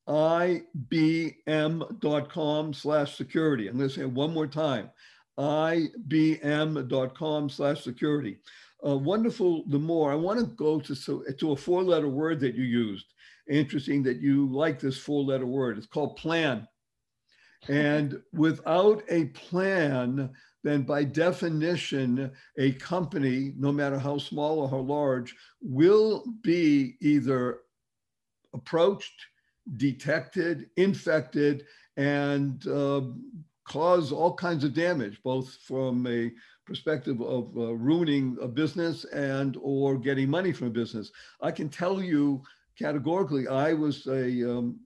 [0.07, 0.63] ibm.com
[2.73, 3.67] slash security.
[3.67, 4.89] I'm going to say it one more time.
[5.39, 8.37] ibm.com slash security.
[8.85, 12.39] Uh, wonderful, the more I want to go to, so, to a four letter word
[12.41, 13.05] that you used.
[13.49, 15.77] Interesting that you like this four letter word.
[15.77, 16.67] It's called plan.
[17.67, 20.31] And without a plan,
[20.63, 27.59] then by definition, a company, no matter how small or how large, will be either
[28.53, 29.25] approached,
[29.77, 31.65] detected, infected,
[31.97, 33.01] and uh,
[33.67, 36.31] cause all kinds of damage, both from a
[36.65, 41.11] perspective of uh, ruining a business and or getting money from a business.
[41.41, 42.41] I can tell you
[42.77, 44.79] categorically, I was a, um,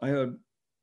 [0.00, 0.36] I had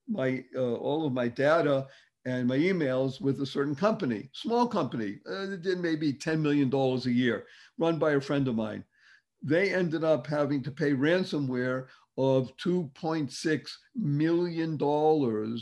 [0.07, 1.87] my uh, all of my data
[2.25, 6.73] and my emails with a certain company, small company, uh, that did maybe $10 million
[6.73, 7.45] a year,
[7.77, 8.83] run by a friend of mine.
[9.43, 11.85] They ended up having to pay ransomware
[12.17, 15.59] of $2.6 million.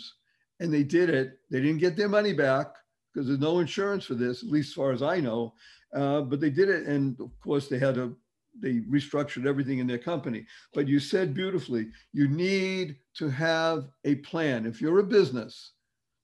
[0.60, 1.40] And they did it.
[1.52, 2.76] They didn't get their money back
[3.14, 5.53] because there's no insurance for this, at least as far as I know.
[5.93, 6.88] Uh, but they did it.
[6.88, 8.16] And of course, they had to
[8.59, 10.45] they restructured everything in their company.
[10.74, 14.66] But you said beautifully, you need to have a plan.
[14.66, 15.72] If you're a business,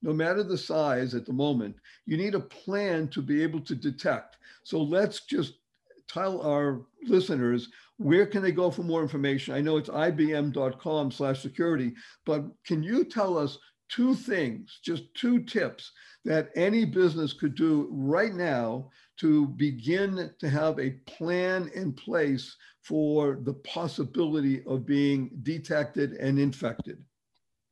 [0.02, 1.76] no matter the size at the moment,
[2.06, 4.38] you need a plan to be able to detect.
[4.64, 5.56] So let's just
[6.08, 9.54] tell our listeners where can they go for more information.
[9.54, 11.94] I know it's ibm.com slash security,
[12.26, 13.58] but can you tell us
[13.90, 15.92] two things, just two tips
[16.26, 22.56] that any business could do right now to begin to have a plan in place
[22.82, 27.04] for the possibility of being detected and infected?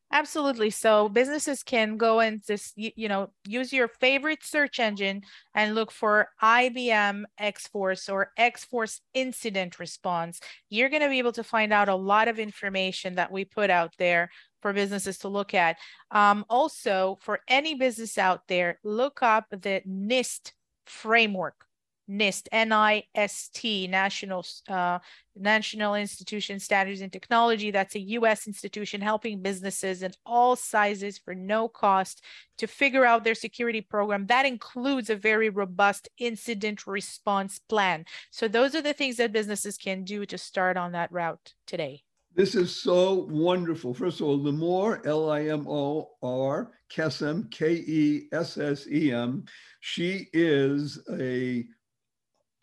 [0.09, 0.70] Absolutely.
[0.70, 5.91] So businesses can go and just you know use your favorite search engine and look
[5.91, 10.39] for IBM X Force or X Force incident response.
[10.70, 13.70] You're going to be able to find out a lot of information that we put
[13.70, 14.30] out there
[14.62, 15.78] for businesses to look at.
[16.12, 20.53] Um, also, for any business out there, look up the NIST
[20.86, 21.68] framework.
[22.10, 24.99] NIST, N-I-S-T, National uh,
[25.36, 27.70] National Institution Standards and Technology.
[27.70, 28.47] That's a U.S.
[28.47, 32.24] institution helping businesses in all sizes for no cost
[32.60, 34.26] to figure out their security program.
[34.28, 38.05] That includes a very robust incident response plan.
[38.32, 42.03] So those are the things that businesses can do to start on that route today.
[42.38, 43.96] This is so wonderful.
[43.96, 49.12] First of all, Limor, L I M O R, Kessem, K E S S E
[49.12, 49.44] M.
[49.80, 51.66] She is a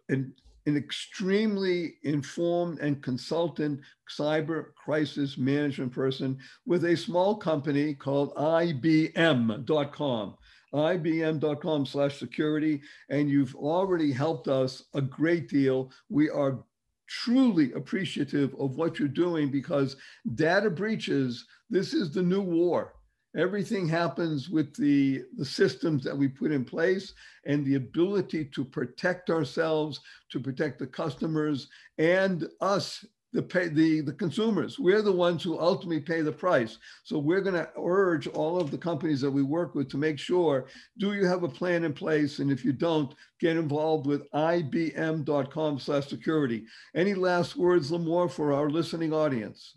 [0.09, 0.33] an,
[0.67, 10.37] an extremely informed and consultant cyber crisis management person with a small company called IBM.com
[10.73, 16.65] ibm.com slash security and you've already helped us a great deal we are
[17.09, 19.97] truly appreciative of what you're doing because
[20.35, 22.95] data breaches, this is the new war.
[23.37, 27.13] Everything happens with the, the systems that we put in place
[27.47, 30.01] and the ability to protect ourselves,
[30.31, 33.05] to protect the customers and us
[33.35, 34.79] the pay the, the consumers.
[34.79, 36.79] We're the ones who ultimately pay the price.
[37.03, 40.19] So we're going to urge all of the companies that we work with to make
[40.19, 40.67] sure,
[40.99, 42.39] do you have a plan in place?
[42.39, 46.65] And if you don't, get involved with ibm.com slash security.
[46.95, 49.75] Any last words, Limor, for our listening audience?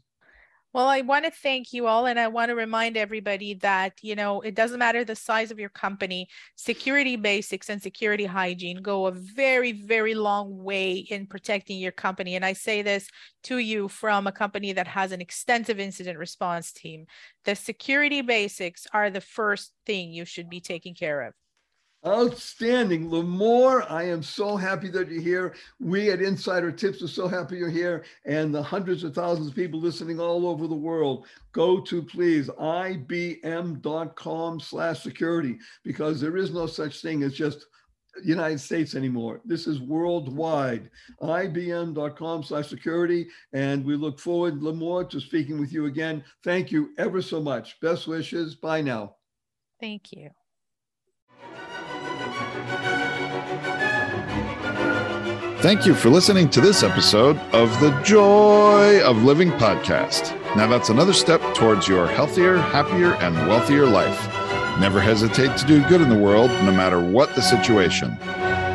[0.73, 4.15] Well, I want to thank you all, and I want to remind everybody that, you
[4.15, 9.07] know, it doesn't matter the size of your company, security basics and security hygiene go
[9.07, 12.35] a very, very long way in protecting your company.
[12.35, 13.07] And I say this
[13.43, 17.05] to you from a company that has an extensive incident response team.
[17.45, 21.33] The security basics are the first thing you should be taking care of.
[22.07, 23.09] Outstanding.
[23.09, 25.55] Limor, I am so happy that you're here.
[25.81, 28.05] We at Insider Tips are so happy you're here.
[28.25, 32.47] And the hundreds of thousands of people listening all over the world, go to please
[32.47, 33.79] ibm.com
[34.61, 37.65] slash security because there is no such thing as just
[38.23, 39.41] United States anymore.
[39.43, 40.89] This is worldwide.
[41.21, 43.27] IBM.com slash security.
[43.51, 46.23] And we look forward, Limor, to speaking with you again.
[46.45, 47.81] Thank you ever so much.
[47.81, 48.55] Best wishes.
[48.55, 49.15] Bye now.
[49.81, 50.29] Thank you.
[55.67, 60.33] Thank you for listening to this episode of the Joy of Living podcast.
[60.55, 64.27] Now, that's another step towards your healthier, happier, and wealthier life.
[64.79, 68.17] Never hesitate to do good in the world, no matter what the situation.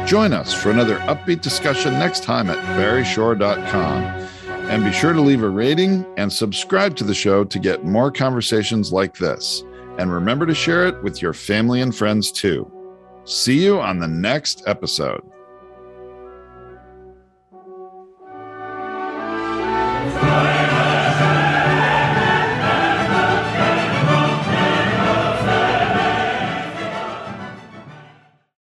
[0.06, 4.02] Join us for another upbeat discussion next time at barryshore.com.
[4.68, 8.12] And be sure to leave a rating and subscribe to the show to get more
[8.12, 9.64] conversations like this.
[9.96, 12.70] And remember to share it with your family and friends too.
[13.24, 15.22] See you on the next episode.